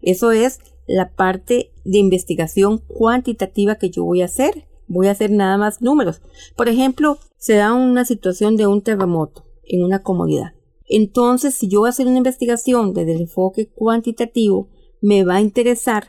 Eso 0.02 0.32
es 0.32 0.60
la 0.88 1.16
parte 1.16 1.72
de 1.84 1.98
investigación 1.98 2.80
cuantitativa 2.80 3.76
que 3.76 3.90
yo 3.90 4.04
voy 4.04 4.22
a 4.22 4.26
hacer. 4.26 4.68
Voy 4.88 5.08
a 5.08 5.12
hacer 5.12 5.32
nada 5.32 5.58
más 5.58 5.82
números. 5.82 6.22
Por 6.56 6.70
ejemplo, 6.70 7.18
se 7.38 7.56
da 7.56 7.74
una 7.74 8.06
situación 8.06 8.56
de 8.56 8.68
un 8.68 8.82
terremoto 8.82 9.46
en 9.64 9.84
una 9.84 10.04
comunidad. 10.04 10.54
Entonces, 10.88 11.56
si 11.56 11.68
yo 11.68 11.80
voy 11.80 11.88
a 11.88 11.90
hacer 11.90 12.08
una 12.08 12.18
investigación 12.18 12.94
desde 12.94 13.16
el 13.16 13.22
enfoque 13.22 13.70
cuantitativo, 13.70 14.70
me 15.02 15.24
va 15.24 15.36
a 15.36 15.42
interesar 15.42 16.08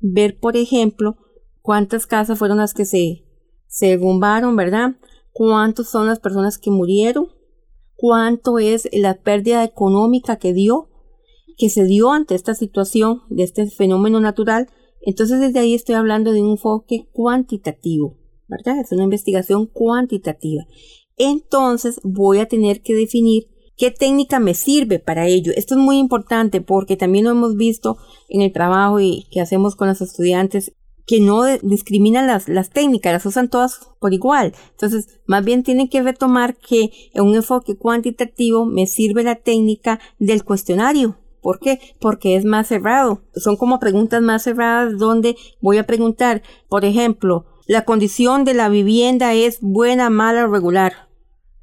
ver, 0.00 0.38
por 0.38 0.56
ejemplo, 0.56 1.16
cuántas 1.62 2.06
casas 2.06 2.38
fueron 2.38 2.58
las 2.58 2.74
que 2.74 2.84
se, 2.84 3.24
se 3.66 3.86
derrumbaron, 3.86 4.56
¿verdad? 4.56 4.96
¿Cuántas 5.32 5.88
son 5.88 6.06
las 6.06 6.20
personas 6.20 6.58
que 6.58 6.70
murieron? 6.70 7.28
¿Cuánto 7.94 8.58
es 8.58 8.88
la 8.92 9.20
pérdida 9.20 9.64
económica 9.64 10.36
que 10.36 10.52
dio, 10.52 10.88
que 11.56 11.68
se 11.68 11.84
dio 11.84 12.12
ante 12.12 12.34
esta 12.34 12.54
situación, 12.54 13.22
de 13.28 13.42
este 13.42 13.68
fenómeno 13.68 14.20
natural? 14.20 14.68
Entonces, 15.02 15.40
desde 15.40 15.60
ahí 15.60 15.74
estoy 15.74 15.94
hablando 15.94 16.32
de 16.32 16.42
un 16.42 16.50
enfoque 16.50 17.08
cuantitativo. 17.12 18.18
¿verdad? 18.48 18.80
Es 18.80 18.90
una 18.92 19.04
investigación 19.04 19.66
cuantitativa. 19.66 20.66
Entonces 21.16 22.00
voy 22.02 22.38
a 22.38 22.46
tener 22.46 22.82
que 22.82 22.94
definir 22.94 23.48
qué 23.76 23.90
técnica 23.90 24.40
me 24.40 24.54
sirve 24.54 24.98
para 24.98 25.26
ello. 25.26 25.52
Esto 25.54 25.74
es 25.74 25.80
muy 25.80 25.98
importante 25.98 26.60
porque 26.60 26.96
también 26.96 27.26
lo 27.26 27.30
hemos 27.30 27.56
visto 27.56 27.98
en 28.28 28.40
el 28.40 28.52
trabajo 28.52 29.00
y 29.00 29.26
que 29.30 29.40
hacemos 29.40 29.76
con 29.76 29.88
los 29.88 30.00
estudiantes 30.00 30.72
que 31.06 31.20
no 31.20 31.44
discriminan 31.62 32.26
las, 32.26 32.48
las 32.48 32.68
técnicas, 32.68 33.12
las 33.12 33.24
usan 33.24 33.48
todas 33.48 33.80
por 33.98 34.12
igual. 34.12 34.52
Entonces, 34.72 35.20
más 35.26 35.42
bien 35.42 35.62
tienen 35.62 35.88
que 35.88 36.02
retomar 36.02 36.56
que 36.56 36.90
en 37.14 37.24
un 37.24 37.34
enfoque 37.34 37.76
cuantitativo 37.76 38.66
me 38.66 38.86
sirve 38.86 39.22
la 39.22 39.36
técnica 39.36 40.00
del 40.18 40.44
cuestionario. 40.44 41.16
¿Por 41.40 41.60
qué? 41.60 41.78
Porque 42.00 42.36
es 42.36 42.44
más 42.44 42.68
cerrado. 42.68 43.22
Son 43.34 43.56
como 43.56 43.78
preguntas 43.78 44.22
más 44.22 44.42
cerradas 44.42 44.98
donde 44.98 45.36
voy 45.60 45.78
a 45.78 45.86
preguntar, 45.86 46.42
por 46.68 46.84
ejemplo, 46.84 47.46
la 47.66 47.84
condición 47.84 48.44
de 48.44 48.54
la 48.54 48.68
vivienda 48.68 49.34
es 49.34 49.58
buena, 49.60 50.10
mala 50.10 50.44
o 50.44 50.48
regular. 50.48 51.08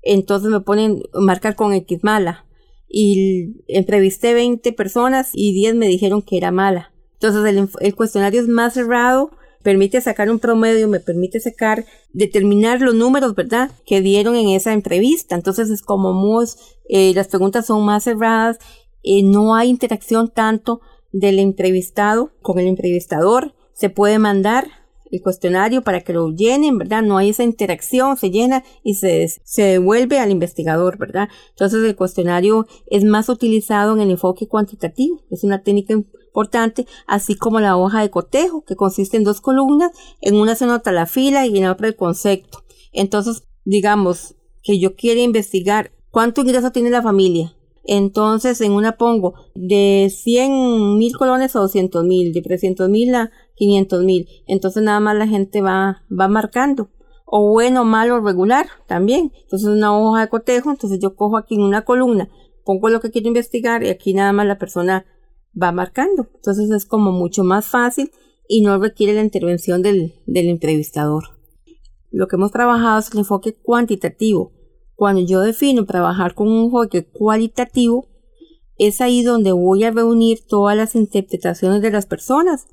Entonces 0.01 0.51
me 0.51 0.61
ponen 0.61 1.01
marcar 1.13 1.55
con 1.55 1.73
X 1.73 2.03
mala. 2.03 2.45
Y 2.87 3.63
entrevisté 3.67 4.33
20 4.33 4.71
personas 4.73 5.31
y 5.33 5.53
10 5.53 5.75
me 5.75 5.87
dijeron 5.87 6.21
que 6.21 6.37
era 6.37 6.51
mala. 6.51 6.93
Entonces 7.13 7.43
el, 7.45 7.69
el 7.79 7.95
cuestionario 7.95 8.39
es 8.39 8.47
más 8.47 8.75
cerrado, 8.75 9.31
permite 9.65 9.99
sacar 9.99 10.29
un 10.29 10.37
promedio, 10.37 10.87
me 10.87 10.99
permite 10.99 11.39
sacar, 11.39 11.85
determinar 12.13 12.81
los 12.81 12.93
números, 12.93 13.33
¿verdad? 13.33 13.71
Que 13.87 13.99
dieron 13.99 14.35
en 14.35 14.49
esa 14.49 14.73
entrevista. 14.73 15.33
Entonces 15.33 15.71
es 15.71 15.81
como 15.81 16.13
muy, 16.13 16.45
eh, 16.87 17.13
las 17.15 17.29
preguntas 17.29 17.65
son 17.65 17.83
más 17.83 18.03
cerradas, 18.03 18.59
eh, 19.05 19.23
no 19.23 19.55
hay 19.55 19.69
interacción 19.69 20.29
tanto 20.29 20.81
del 21.11 21.39
entrevistado 21.39 22.31
con 22.41 22.59
el 22.59 22.67
entrevistador. 22.67 23.53
Se 23.73 23.89
puede 23.89 24.19
mandar 24.19 24.67
el 25.11 25.21
cuestionario 25.21 25.83
para 25.83 26.01
que 26.01 26.13
lo 26.13 26.31
llenen, 26.31 26.77
¿verdad? 26.77 27.03
No 27.03 27.17
hay 27.17 27.29
esa 27.29 27.43
interacción, 27.43 28.17
se 28.17 28.31
llena 28.31 28.63
y 28.83 28.95
se, 28.95 29.27
se 29.43 29.61
devuelve 29.61 30.19
al 30.19 30.31
investigador, 30.31 30.97
¿verdad? 30.97 31.29
Entonces 31.51 31.83
el 31.83 31.95
cuestionario 31.95 32.67
es 32.87 33.03
más 33.03 33.29
utilizado 33.29 33.93
en 33.93 34.01
el 34.01 34.11
enfoque 34.11 34.47
cuantitativo, 34.47 35.23
es 35.29 35.43
una 35.43 35.61
técnica 35.61 35.93
importante, 35.93 36.85
así 37.07 37.35
como 37.35 37.59
la 37.59 37.77
hoja 37.77 38.01
de 38.01 38.09
cotejo, 38.09 38.63
que 38.65 38.75
consiste 38.75 39.17
en 39.17 39.23
dos 39.23 39.39
columnas, 39.39 39.91
en 40.19 40.35
una 40.35 40.55
se 40.55 40.65
nota 40.65 40.91
la 40.91 41.05
fila 41.05 41.45
y 41.45 41.57
en 41.57 41.63
la 41.63 41.71
otra 41.71 41.87
el 41.87 41.95
concepto. 41.95 42.63
Entonces, 42.91 43.43
digamos 43.63 44.35
que 44.63 44.79
yo 44.79 44.95
quiero 44.95 45.21
investigar 45.21 45.91
cuánto 46.09 46.41
ingreso 46.41 46.71
tiene 46.71 46.89
la 46.89 47.03
familia, 47.03 47.55
entonces 47.87 48.61
en 48.61 48.71
una 48.71 48.97
pongo 48.97 49.35
de 49.53 50.11
100 50.13 50.97
mil 50.97 51.15
colones 51.17 51.55
a 51.55 51.59
200 51.59 52.03
mil, 52.03 52.33
de 52.33 52.41
300 52.41 52.89
mil 52.89 53.13
a 53.15 53.31
500 53.55 54.03
mil. 54.03 54.27
Entonces 54.47 54.83
nada 54.83 54.99
más 54.99 55.15
la 55.15 55.27
gente 55.27 55.61
va, 55.61 56.03
va 56.11 56.27
marcando. 56.27 56.89
O 57.25 57.51
bueno, 57.51 57.85
malo, 57.85 58.19
regular 58.21 58.67
también. 58.87 59.31
Entonces 59.43 59.67
una 59.67 59.97
hoja 59.97 60.21
de 60.21 60.29
cotejo, 60.29 60.71
entonces 60.71 60.99
yo 60.99 61.15
cojo 61.15 61.37
aquí 61.37 61.55
en 61.55 61.61
una 61.61 61.83
columna, 61.83 62.29
pongo 62.63 62.89
lo 62.89 62.99
que 62.99 63.11
quiero 63.11 63.27
investigar 63.27 63.83
y 63.83 63.89
aquí 63.89 64.13
nada 64.13 64.33
más 64.33 64.45
la 64.45 64.57
persona 64.57 65.05
va 65.61 65.71
marcando. 65.71 66.27
Entonces 66.35 66.69
es 66.71 66.85
como 66.85 67.11
mucho 67.11 67.43
más 67.43 67.65
fácil 67.65 68.11
y 68.47 68.61
no 68.61 68.77
requiere 68.77 69.13
la 69.13 69.21
intervención 69.21 69.81
del, 69.81 70.15
del 70.25 70.49
entrevistador. 70.49 71.35
Lo 72.11 72.27
que 72.27 72.35
hemos 72.35 72.51
trabajado 72.51 72.99
es 72.99 73.11
el 73.11 73.19
enfoque 73.19 73.55
cuantitativo. 73.55 74.53
Cuando 74.95 75.21
yo 75.21 75.41
defino 75.41 75.85
trabajar 75.85 76.33
con 76.35 76.47
un 76.47 76.65
enfoque 76.65 77.05
cualitativo, 77.05 78.07
es 78.77 79.01
ahí 79.01 79.23
donde 79.23 79.51
voy 79.51 79.83
a 79.83 79.91
reunir 79.91 80.39
todas 80.47 80.75
las 80.75 80.95
interpretaciones 80.95 81.81
de 81.81 81.91
las 81.91 82.05
personas 82.05 82.67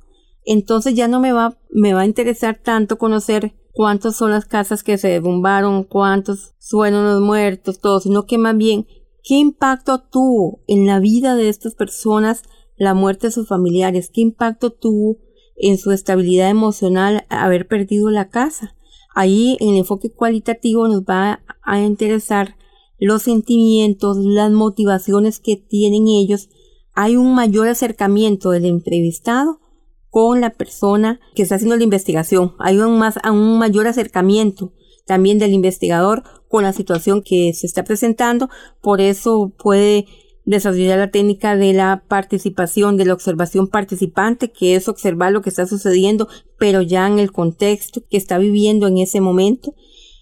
entonces 0.44 0.94
ya 0.94 1.08
no 1.08 1.20
me 1.20 1.32
va, 1.32 1.58
me 1.70 1.94
va 1.94 2.02
a 2.02 2.06
interesar 2.06 2.58
tanto 2.62 2.98
conocer 2.98 3.54
cuántas 3.72 4.16
son 4.16 4.32
las 4.32 4.44
casas 4.44 4.82
que 4.82 4.98
se 4.98 5.08
derrumbaron, 5.08 5.84
cuántos 5.84 6.54
fueron 6.58 7.04
los 7.04 7.20
muertos, 7.20 7.80
todo, 7.80 8.00
sino 8.00 8.26
que 8.26 8.38
más 8.38 8.56
bien 8.56 8.86
qué 9.22 9.34
impacto 9.34 10.00
tuvo 10.00 10.60
en 10.66 10.86
la 10.86 10.98
vida 10.98 11.36
de 11.36 11.48
estas 11.48 11.74
personas 11.74 12.42
la 12.76 12.94
muerte 12.94 13.28
de 13.28 13.32
sus 13.32 13.46
familiares, 13.46 14.10
qué 14.12 14.20
impacto 14.20 14.70
tuvo 14.70 15.18
en 15.56 15.78
su 15.78 15.92
estabilidad 15.92 16.50
emocional 16.50 17.24
haber 17.28 17.68
perdido 17.68 18.10
la 18.10 18.28
casa. 18.28 18.74
Ahí 19.14 19.56
en 19.60 19.70
el 19.70 19.78
enfoque 19.78 20.10
cualitativo 20.10 20.88
nos 20.88 21.02
va 21.02 21.42
a 21.62 21.80
interesar 21.80 22.56
los 22.98 23.22
sentimientos, 23.22 24.16
las 24.18 24.50
motivaciones 24.50 25.40
que 25.40 25.56
tienen 25.56 26.06
ellos. 26.08 26.48
Hay 26.94 27.16
un 27.16 27.34
mayor 27.34 27.68
acercamiento 27.68 28.50
del 28.50 28.64
entrevistado 28.64 29.60
con 30.08 30.40
la 30.40 30.50
persona 30.50 31.20
que 31.34 31.42
está 31.42 31.56
haciendo 31.56 31.76
la 31.76 31.84
investigación. 31.84 32.54
Hay 32.58 32.78
un, 32.78 32.98
más, 32.98 33.16
un 33.24 33.58
mayor 33.58 33.86
acercamiento 33.86 34.72
también 35.06 35.38
del 35.38 35.52
investigador 35.52 36.22
con 36.48 36.62
la 36.62 36.72
situación 36.72 37.22
que 37.22 37.52
se 37.54 37.66
está 37.66 37.82
presentando. 37.82 38.50
Por 38.80 39.00
eso 39.00 39.52
puede 39.58 40.06
desarrollar 40.44 40.98
la 40.98 41.10
técnica 41.10 41.56
de 41.56 41.72
la 41.72 42.04
participación, 42.08 42.96
de 42.96 43.04
la 43.04 43.14
observación 43.14 43.68
participante, 43.68 44.50
que 44.50 44.74
es 44.74 44.88
observar 44.88 45.32
lo 45.32 45.42
que 45.42 45.50
está 45.50 45.66
sucediendo, 45.66 46.28
pero 46.58 46.82
ya 46.82 47.06
en 47.06 47.18
el 47.18 47.32
contexto 47.32 48.02
que 48.08 48.16
está 48.16 48.38
viviendo 48.38 48.86
en 48.86 48.98
ese 48.98 49.20
momento. 49.20 49.74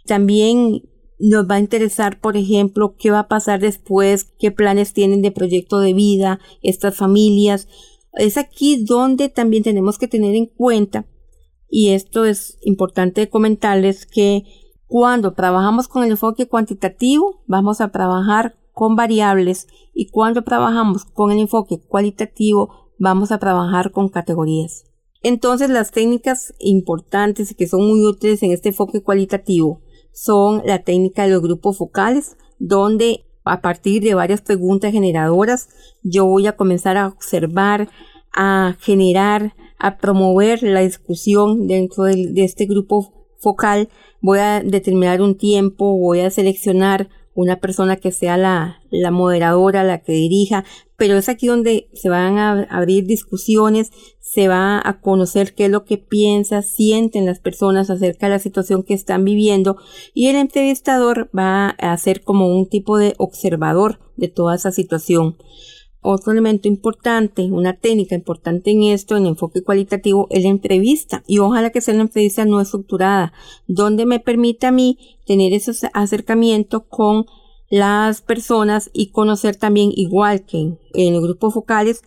También 0.06 0.82
nos 1.18 1.48
va 1.48 1.56
a 1.56 1.60
interesar, 1.60 2.20
por 2.20 2.36
ejemplo, 2.36 2.96
qué 2.98 3.10
va 3.10 3.20
a 3.20 3.28
pasar 3.28 3.60
después, 3.60 4.32
qué 4.38 4.50
planes 4.50 4.92
tienen 4.92 5.22
de 5.22 5.30
proyecto 5.30 5.78
de 5.78 5.94
vida 5.94 6.40
estas 6.62 6.96
familias. 6.96 7.68
Es 8.14 8.36
aquí 8.36 8.84
donde 8.84 9.28
también 9.28 9.62
tenemos 9.62 9.98
que 9.98 10.08
tener 10.08 10.34
en 10.34 10.46
cuenta, 10.46 11.06
y 11.68 11.90
esto 11.90 12.24
es 12.24 12.58
importante 12.62 13.28
comentarles, 13.28 14.06
que 14.06 14.44
cuando 14.86 15.34
trabajamos 15.34 15.86
con 15.86 16.02
el 16.02 16.10
enfoque 16.10 16.48
cuantitativo, 16.48 17.44
vamos 17.46 17.80
a 17.80 17.92
trabajar 17.92 18.56
con 18.80 18.96
variables 18.96 19.68
y 19.92 20.06
cuando 20.06 20.40
trabajamos 20.42 21.04
con 21.04 21.30
el 21.32 21.38
enfoque 21.40 21.78
cualitativo, 21.86 22.88
vamos 22.98 23.30
a 23.30 23.36
trabajar 23.36 23.90
con 23.92 24.08
categorías. 24.08 24.86
Entonces, 25.22 25.68
las 25.68 25.90
técnicas 25.90 26.54
importantes 26.58 27.54
que 27.54 27.66
son 27.66 27.86
muy 27.86 28.06
útiles 28.06 28.42
en 28.42 28.52
este 28.52 28.70
enfoque 28.70 29.02
cualitativo 29.02 29.82
son 30.14 30.62
la 30.64 30.82
técnica 30.82 31.24
de 31.24 31.32
los 31.32 31.42
grupos 31.42 31.76
focales, 31.76 32.38
donde 32.58 33.26
a 33.44 33.60
partir 33.60 34.02
de 34.02 34.14
varias 34.14 34.40
preguntas 34.40 34.92
generadoras 34.92 35.68
yo 36.02 36.24
voy 36.24 36.46
a 36.46 36.56
comenzar 36.56 36.96
a 36.96 37.08
observar, 37.08 37.90
a 38.32 38.76
generar, 38.80 39.52
a 39.78 39.98
promover 39.98 40.62
la 40.62 40.80
discusión 40.80 41.66
dentro 41.66 42.04
de, 42.04 42.28
de 42.32 42.44
este 42.44 42.64
grupo 42.64 43.12
focal. 43.40 43.90
Voy 44.22 44.38
a 44.38 44.62
determinar 44.62 45.20
un 45.20 45.36
tiempo, 45.36 45.98
voy 45.98 46.20
a 46.20 46.30
seleccionar 46.30 47.10
una 47.34 47.56
persona 47.56 47.96
que 47.96 48.12
sea 48.12 48.36
la, 48.36 48.80
la 48.90 49.10
moderadora, 49.10 49.84
la 49.84 49.98
que 50.02 50.12
dirija, 50.12 50.64
pero 50.96 51.16
es 51.16 51.28
aquí 51.28 51.46
donde 51.46 51.88
se 51.94 52.08
van 52.08 52.38
a 52.38 52.62
abrir 52.64 53.06
discusiones, 53.06 53.90
se 54.18 54.48
va 54.48 54.80
a 54.84 55.00
conocer 55.00 55.54
qué 55.54 55.64
es 55.64 55.70
lo 55.70 55.84
que 55.84 55.98
piensa, 55.98 56.62
sienten 56.62 57.26
las 57.26 57.40
personas 57.40 57.88
acerca 57.90 58.26
de 58.26 58.34
la 58.34 58.38
situación 58.38 58.82
que 58.82 58.94
están 58.94 59.24
viviendo 59.24 59.76
y 60.14 60.26
el 60.26 60.36
entrevistador 60.36 61.30
va 61.36 61.70
a 61.70 61.96
ser 61.96 62.22
como 62.22 62.54
un 62.54 62.68
tipo 62.68 62.98
de 62.98 63.14
observador 63.18 63.98
de 64.16 64.28
toda 64.28 64.54
esa 64.54 64.72
situación. 64.72 65.36
Otro 66.02 66.32
elemento 66.32 66.66
importante, 66.66 67.42
una 67.42 67.74
técnica 67.74 68.14
importante 68.14 68.70
en 68.70 68.84
esto, 68.84 69.16
en 69.16 69.26
enfoque 69.26 69.62
cualitativo, 69.62 70.26
es 70.30 70.42
la 70.44 70.48
entrevista. 70.48 71.22
Y 71.26 71.38
ojalá 71.38 71.70
que 71.70 71.82
sea 71.82 71.94
una 71.94 72.04
entrevista 72.04 72.46
no 72.46 72.60
estructurada, 72.60 73.32
donde 73.66 74.06
me 74.06 74.18
permita 74.18 74.68
a 74.68 74.72
mí 74.72 74.98
tener 75.26 75.52
ese 75.52 75.72
acercamiento 75.92 76.86
con 76.88 77.26
las 77.70 78.22
personas 78.22 78.90
y 78.92 79.10
conocer 79.10 79.56
también, 79.56 79.92
igual 79.94 80.44
que 80.44 80.78
en, 80.94 81.12
los 81.12 81.22
grupos 81.22 81.54
focales, 81.54 82.02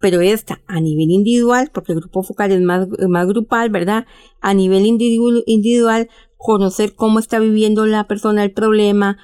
pero 0.00 0.20
esta 0.20 0.60
a 0.66 0.80
nivel 0.80 1.10
individual, 1.10 1.70
porque 1.72 1.92
el 1.92 2.00
grupo 2.00 2.22
focal 2.22 2.52
es 2.52 2.60
más, 2.60 2.88
más 3.08 3.26
grupal, 3.26 3.70
¿verdad? 3.70 4.06
A 4.40 4.54
nivel 4.54 4.86
individual, 4.86 6.08
conocer 6.36 6.94
cómo 6.94 7.18
está 7.18 7.38
viviendo 7.38 7.84
la 7.86 8.06
persona 8.06 8.42
el 8.42 8.52
problema, 8.52 9.18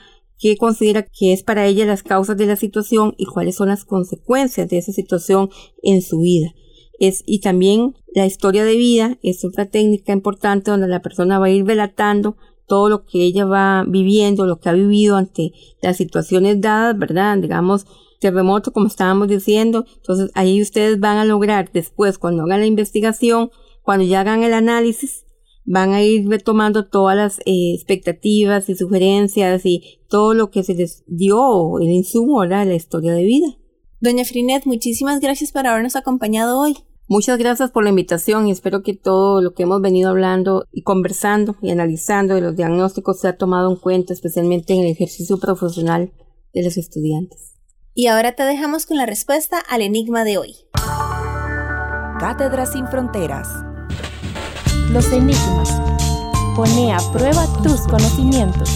qué 0.45 0.59
considera 0.59 1.07
que 1.07 1.33
es 1.33 1.43
para 1.43 1.65
ella 1.65 1.87
las 1.87 2.03
causas 2.03 2.37
de 2.37 2.45
la 2.45 2.57
situación 2.57 3.15
y 3.17 3.25
cuáles 3.25 3.57
son 3.57 3.69
las 3.69 3.87
consecuencias 3.87 4.69
de 4.69 4.77
esa 4.77 4.93
situación 4.93 5.49
en 5.83 6.03
su 6.03 6.19
vida. 6.21 6.53
Es, 7.01 7.23
y 7.25 7.41
también 7.41 7.95
la 8.15 8.27
historia 8.27 8.63
de 8.63 8.77
vida 8.77 9.17
es 9.23 9.43
otra 9.47 9.65
técnica 9.65 10.13
importante 10.13 10.71
donde 10.71 10.87
la 10.87 11.01
persona 11.01 11.39
va 11.39 11.47
a 11.47 11.51
ir 11.51 11.65
relatando 11.65 12.37
todo 12.67 12.91
lo 12.91 13.07
que 13.07 13.25
ella 13.25 13.47
va 13.47 13.87
viviendo, 13.89 14.45
lo 14.45 14.61
que 14.61 14.69
ha 14.69 14.75
vivido 14.75 15.17
ante 15.17 15.53
las 15.81 15.97
situaciones 15.97 16.61
dadas, 16.61 16.99
¿verdad? 16.99 17.39
Digamos, 17.39 17.87
terremoto, 18.21 18.71
como 18.71 18.89
estábamos 18.89 19.29
diciendo. 19.29 19.87
Entonces, 19.97 20.31
ahí 20.35 20.61
ustedes 20.61 21.01
van 21.01 21.17
a 21.17 21.25
lograr 21.25 21.71
después, 21.73 22.19
cuando 22.19 22.43
hagan 22.43 22.61
la 22.61 22.67
investigación, 22.67 23.51
cuando 23.81 24.05
ya 24.05 24.21
hagan 24.21 24.43
el 24.43 24.53
análisis, 24.53 25.24
van 25.65 25.93
a 25.93 26.03
ir 26.03 26.29
retomando 26.29 26.87
todas 26.87 27.17
las 27.17 27.39
eh, 27.41 27.75
expectativas 27.75 28.69
y 28.69 28.75
sugerencias 28.75 29.65
y 29.65 30.01
todo 30.09 30.35
lo 30.35 30.51
que 30.51 30.63
se 30.63 30.75
les 30.75 31.03
dio 31.07 31.79
el 31.79 31.89
insumo 31.91 32.43
a 32.43 32.47
la 32.47 32.75
historia 32.75 33.13
de 33.13 33.25
vida. 33.25 33.57
Doña 34.01 34.25
Frinet, 34.25 34.67
muchísimas 34.67 35.21
gracias 35.21 35.53
por 35.53 35.67
habernos 35.67 35.97
acompañado 35.97 36.61
hoy. 36.61 36.77
Muchas 37.07 37.39
gracias 37.39 37.71
por 37.71 37.85
la 37.85 37.91
invitación 37.91 38.47
y 38.47 38.51
espero 38.51 38.83
que 38.83 38.95
todo 38.95 39.43
lo 39.43 39.53
que 39.53 39.65
hemos 39.65 39.81
venido 39.83 40.11
hablando 40.11 40.65
y 40.73 40.83
conversando 40.83 41.57
y 41.61 41.71
analizando 41.71 42.35
de 42.35 42.41
los 42.41 42.57
diagnósticos 42.57 43.21
sea 43.21 43.37
tomado 43.37 43.71
en 43.71 43.77
cuenta, 43.77 44.15
especialmente 44.15 44.73
en 44.73 44.81
el 44.81 44.91
ejercicio 44.91 45.39
profesional 45.39 46.13
de 46.55 46.63
los 46.63 46.77
estudiantes. 46.77 47.57
Y 47.93 48.07
ahora 48.07 48.35
te 48.35 48.43
dejamos 48.45 48.87
con 48.87 48.97
la 48.97 49.07
respuesta 49.07 49.59
al 49.59 49.83
enigma 49.83 50.25
de 50.25 50.39
hoy. 50.39 50.57
Cátedra 52.19 52.65
sin 52.67 52.87
fronteras 52.89 53.49
los 54.91 55.07
enigmas. 55.13 55.71
Pone 56.55 56.93
a 56.93 56.99
prueba 57.13 57.47
tus 57.63 57.81
conocimientos. 57.83 58.71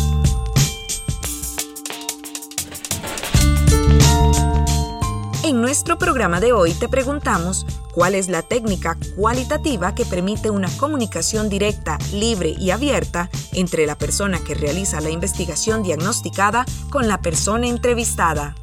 En 5.45 5.61
nuestro 5.61 5.99
programa 5.99 6.41
de 6.41 6.53
hoy 6.53 6.73
te 6.75 6.89
preguntamos 6.89 7.65
cuál 7.93 8.15
es 8.15 8.29
la 8.29 8.43
técnica 8.43 8.99
cualitativa 9.17 9.95
que 9.95 10.05
permite 10.05 10.51
una 10.51 10.69
comunicación 10.77 11.49
directa, 11.49 11.99
libre 12.13 12.51
y 12.59 12.71
abierta 12.71 13.31
entre 13.53 13.87
la 13.87 13.97
persona 13.97 14.41
que 14.41 14.55
realiza 14.55 15.01
la 15.01 15.11
investigación 15.11 15.83
diagnosticada 15.83 16.67
con 16.91 17.09
la 17.09 17.21
persona 17.23 17.67
entrevistada. 17.69 18.55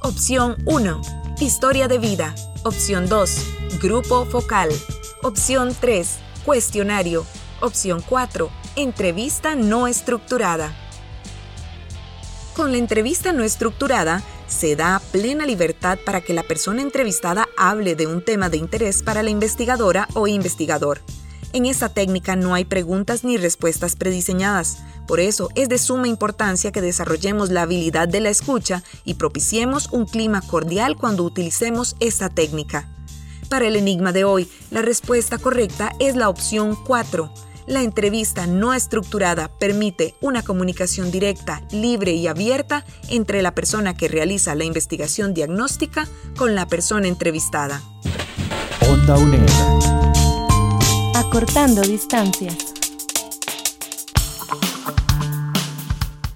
Opción 0.00 0.56
1. 0.64 1.00
Historia 1.40 1.86
de 1.86 1.98
vida. 1.98 2.34
Opción 2.64 3.08
2. 3.08 3.80
Grupo 3.80 4.24
focal. 4.26 4.70
Opción 5.22 5.76
3 5.78 6.27
Cuestionario. 6.48 7.26
Opción 7.60 8.02
4. 8.08 8.50
Entrevista 8.76 9.54
no 9.54 9.86
estructurada. 9.86 10.74
Con 12.56 12.72
la 12.72 12.78
entrevista 12.78 13.34
no 13.34 13.44
estructurada, 13.44 14.22
se 14.46 14.74
da 14.74 14.98
plena 15.12 15.44
libertad 15.44 15.98
para 16.06 16.22
que 16.22 16.32
la 16.32 16.42
persona 16.42 16.80
entrevistada 16.80 17.46
hable 17.58 17.96
de 17.96 18.06
un 18.06 18.24
tema 18.24 18.48
de 18.48 18.56
interés 18.56 19.02
para 19.02 19.22
la 19.22 19.28
investigadora 19.28 20.08
o 20.14 20.26
investigador. 20.26 21.02
En 21.52 21.66
esta 21.66 21.90
técnica 21.90 22.34
no 22.34 22.54
hay 22.54 22.64
preguntas 22.64 23.24
ni 23.24 23.36
respuestas 23.36 23.94
prediseñadas, 23.94 24.78
por 25.06 25.20
eso 25.20 25.50
es 25.54 25.68
de 25.68 25.76
suma 25.76 26.08
importancia 26.08 26.72
que 26.72 26.80
desarrollemos 26.80 27.50
la 27.50 27.60
habilidad 27.60 28.08
de 28.08 28.20
la 28.20 28.30
escucha 28.30 28.82
y 29.04 29.14
propiciemos 29.14 29.90
un 29.92 30.06
clima 30.06 30.40
cordial 30.40 30.96
cuando 30.96 31.24
utilicemos 31.24 31.94
esta 32.00 32.30
técnica. 32.30 32.88
Para 33.48 33.66
el 33.66 33.76
enigma 33.76 34.12
de 34.12 34.24
hoy, 34.24 34.48
la 34.70 34.82
respuesta 34.82 35.38
correcta 35.38 35.92
es 35.98 36.16
la 36.16 36.28
opción 36.28 36.76
4. 36.86 37.32
La 37.66 37.82
entrevista 37.82 38.46
no 38.46 38.72
estructurada 38.72 39.48
permite 39.48 40.14
una 40.20 40.42
comunicación 40.42 41.10
directa, 41.10 41.62
libre 41.70 42.12
y 42.12 42.26
abierta 42.26 42.84
entre 43.08 43.42
la 43.42 43.54
persona 43.54 43.94
que 43.94 44.08
realiza 44.08 44.54
la 44.54 44.64
investigación 44.64 45.34
diagnóstica 45.34 46.06
con 46.36 46.54
la 46.54 46.66
persona 46.66 47.08
entrevistada. 47.08 47.82
Onda 48.88 49.16
UNED. 49.16 49.46
Acortando 51.14 51.82
distancias. 51.82 52.77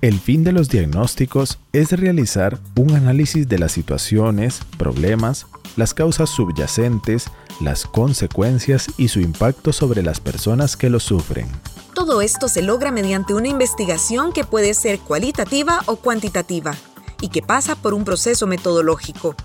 El 0.03 0.19
fin 0.19 0.43
de 0.43 0.51
los 0.51 0.69
diagnósticos 0.69 1.61
es 1.73 1.93
realizar 1.93 2.59
un 2.75 2.97
análisis 2.97 3.49
de 3.49 3.61
las 3.61 3.71
situaciones, 3.71 4.59
problemas, 4.77 5.47
las 5.77 5.95
causas 5.95 6.29
subyacentes, 6.29 7.27
las 7.61 7.85
consecuencias 7.85 8.89
y 8.99 9.07
su 9.07 9.21
impacto 9.21 9.73
sobre 9.73 10.03
las 10.03 10.19
personas 10.19 10.77
que 10.77 10.91
lo 10.91 10.99
sufren. 10.99 11.47
Todo 11.95 12.21
esto 12.21 12.49
se 12.49 12.63
logra 12.63 12.91
mediante 12.91 13.33
una 13.33 13.47
investigación 13.47 14.33
que 14.33 14.43
puede 14.43 14.75
ser 14.75 14.99
cualitativa 14.99 15.85
o 15.87 15.95
cuantitativa 15.95 16.75
y 17.21 17.29
que 17.29 17.41
pasa 17.41 17.77
por 17.77 17.95
un 17.95 18.03
proceso 18.03 18.49
metodológico. 18.49 19.37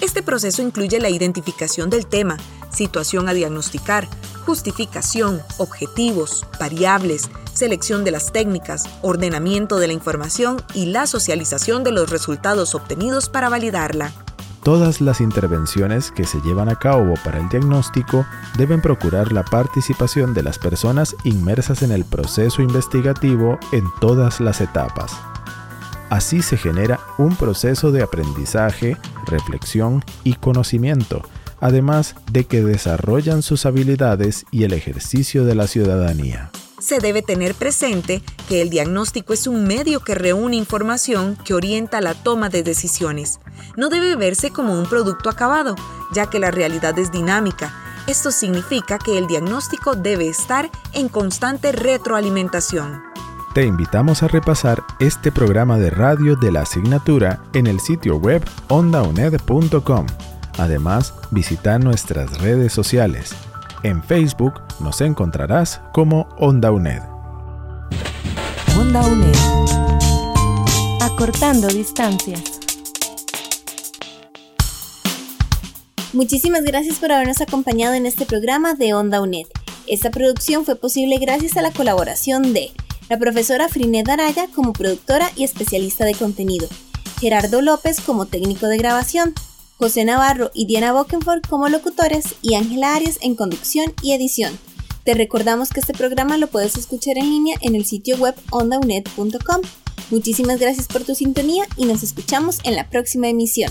Este 0.00 0.22
proceso 0.22 0.62
incluye 0.62 1.00
la 1.00 1.08
identificación 1.08 1.90
del 1.90 2.06
tema, 2.06 2.36
situación 2.70 3.28
a 3.28 3.34
diagnosticar, 3.34 4.08
justificación, 4.44 5.40
objetivos, 5.58 6.46
variables, 6.60 7.30
selección 7.54 8.04
de 8.04 8.10
las 8.10 8.32
técnicas, 8.32 8.84
ordenamiento 9.02 9.78
de 9.78 9.86
la 9.86 9.92
información 9.92 10.62
y 10.74 10.86
la 10.86 11.06
socialización 11.06 11.84
de 11.84 11.92
los 11.92 12.10
resultados 12.10 12.74
obtenidos 12.74 13.28
para 13.28 13.48
validarla. 13.48 14.12
Todas 14.62 15.02
las 15.02 15.20
intervenciones 15.20 16.10
que 16.10 16.24
se 16.24 16.40
llevan 16.40 16.70
a 16.70 16.76
cabo 16.76 17.14
para 17.22 17.38
el 17.38 17.48
diagnóstico 17.50 18.24
deben 18.56 18.80
procurar 18.80 19.30
la 19.30 19.44
participación 19.44 20.32
de 20.32 20.42
las 20.42 20.58
personas 20.58 21.14
inmersas 21.22 21.82
en 21.82 21.92
el 21.92 22.06
proceso 22.06 22.62
investigativo 22.62 23.58
en 23.72 23.84
todas 24.00 24.40
las 24.40 24.62
etapas. 24.62 25.12
Así 26.14 26.42
se 26.42 26.56
genera 26.56 27.00
un 27.18 27.34
proceso 27.34 27.90
de 27.90 28.00
aprendizaje, 28.00 28.96
reflexión 29.26 30.04
y 30.22 30.34
conocimiento, 30.34 31.22
además 31.58 32.14
de 32.30 32.44
que 32.44 32.62
desarrollan 32.62 33.42
sus 33.42 33.66
habilidades 33.66 34.46
y 34.52 34.62
el 34.62 34.74
ejercicio 34.74 35.44
de 35.44 35.56
la 35.56 35.66
ciudadanía. 35.66 36.52
Se 36.78 37.00
debe 37.00 37.22
tener 37.22 37.56
presente 37.56 38.22
que 38.48 38.62
el 38.62 38.70
diagnóstico 38.70 39.32
es 39.32 39.48
un 39.48 39.66
medio 39.66 39.98
que 39.98 40.14
reúne 40.14 40.54
información 40.54 41.36
que 41.44 41.52
orienta 41.52 42.00
la 42.00 42.14
toma 42.14 42.48
de 42.48 42.62
decisiones. 42.62 43.40
No 43.76 43.88
debe 43.88 44.14
verse 44.14 44.50
como 44.50 44.78
un 44.78 44.86
producto 44.86 45.28
acabado, 45.28 45.74
ya 46.14 46.30
que 46.30 46.38
la 46.38 46.52
realidad 46.52 46.96
es 46.96 47.10
dinámica. 47.10 47.74
Esto 48.06 48.30
significa 48.30 49.00
que 49.00 49.18
el 49.18 49.26
diagnóstico 49.26 49.96
debe 49.96 50.28
estar 50.28 50.70
en 50.92 51.08
constante 51.08 51.72
retroalimentación. 51.72 53.02
Te 53.54 53.64
invitamos 53.64 54.24
a 54.24 54.26
repasar 54.26 54.82
este 54.98 55.30
programa 55.30 55.78
de 55.78 55.88
radio 55.88 56.34
de 56.34 56.50
la 56.50 56.62
asignatura 56.62 57.40
en 57.52 57.68
el 57.68 57.78
sitio 57.78 58.16
web 58.16 58.42
ondauned.com. 58.66 60.06
Además, 60.58 61.14
visita 61.30 61.78
nuestras 61.78 62.40
redes 62.40 62.72
sociales. 62.72 63.32
En 63.84 64.02
Facebook 64.02 64.54
nos 64.80 65.00
encontrarás 65.02 65.80
como 65.92 66.28
Onda 66.36 66.72
UNED. 66.72 67.00
Onda 68.76 69.06
UNED. 69.06 69.36
Acortando 71.00 71.68
distancias. 71.68 72.42
Muchísimas 76.12 76.64
gracias 76.64 76.98
por 76.98 77.12
habernos 77.12 77.40
acompañado 77.40 77.94
en 77.94 78.06
este 78.06 78.26
programa 78.26 78.74
de 78.74 78.94
Onda 78.94 79.20
UNED. 79.20 79.46
Esta 79.86 80.10
producción 80.10 80.64
fue 80.64 80.74
posible 80.74 81.18
gracias 81.18 81.56
a 81.56 81.62
la 81.62 81.70
colaboración 81.70 82.52
de 82.52 82.72
la 83.08 83.18
profesora 83.18 83.68
Frinet 83.68 84.08
Araya 84.08 84.48
como 84.54 84.72
productora 84.72 85.30
y 85.36 85.44
especialista 85.44 86.04
de 86.04 86.14
contenido, 86.14 86.68
Gerardo 87.20 87.62
López 87.62 88.00
como 88.00 88.26
técnico 88.26 88.66
de 88.66 88.78
grabación, 88.78 89.34
José 89.76 90.04
Navarro 90.04 90.50
y 90.54 90.66
Diana 90.66 90.92
Bokenford 90.92 91.42
como 91.48 91.68
locutores 91.68 92.36
y 92.42 92.54
Ángela 92.54 92.94
Arias 92.94 93.18
en 93.22 93.34
conducción 93.34 93.92
y 94.02 94.12
edición. 94.12 94.58
Te 95.04 95.14
recordamos 95.14 95.68
que 95.68 95.80
este 95.80 95.92
programa 95.92 96.38
lo 96.38 96.46
puedes 96.46 96.76
escuchar 96.76 97.18
en 97.18 97.28
línea 97.28 97.56
en 97.60 97.74
el 97.74 97.84
sitio 97.84 98.16
web 98.16 98.34
ondaunet.com. 98.50 99.60
Muchísimas 100.10 100.58
gracias 100.58 100.86
por 100.86 101.04
tu 101.04 101.14
sintonía 101.14 101.64
y 101.76 101.84
nos 101.84 102.02
escuchamos 102.02 102.60
en 102.64 102.76
la 102.76 102.88
próxima 102.88 103.28
emisión. 103.28 103.70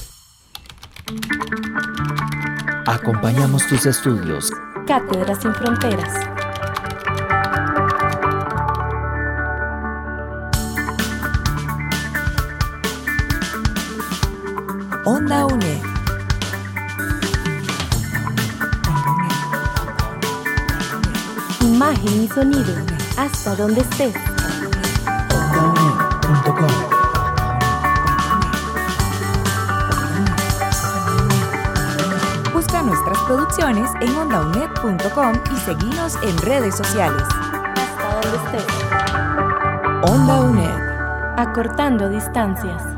Acompañamos 2.85 3.65
tus 3.67 3.85
estudios. 3.85 4.51
Cátedras 4.85 5.41
sin 5.41 5.53
fronteras. 5.55 6.42
Onda 15.05 15.45
UNED. 15.45 15.81
Imagen 21.59 22.23
y 22.23 22.27
sonido. 22.29 22.73
Hasta 23.17 23.53
donde 23.57 23.81
estés. 23.81 24.15
OndaUNED.com. 25.05 26.67
Busca 32.53 32.81
nuestras 32.83 33.17
producciones 33.23 33.91
en 33.99 34.15
ondaunet.com 34.15 35.33
y 35.53 35.57
seguinos 35.57 36.17
en 36.23 36.37
redes 36.43 36.77
sociales. 36.77 37.23
Hasta 37.75 38.21
donde 38.21 38.57
estés. 38.57 40.09
Onda 40.09 40.39
UNED. 40.39 41.37
Acortando 41.37 42.07
distancias. 42.07 42.92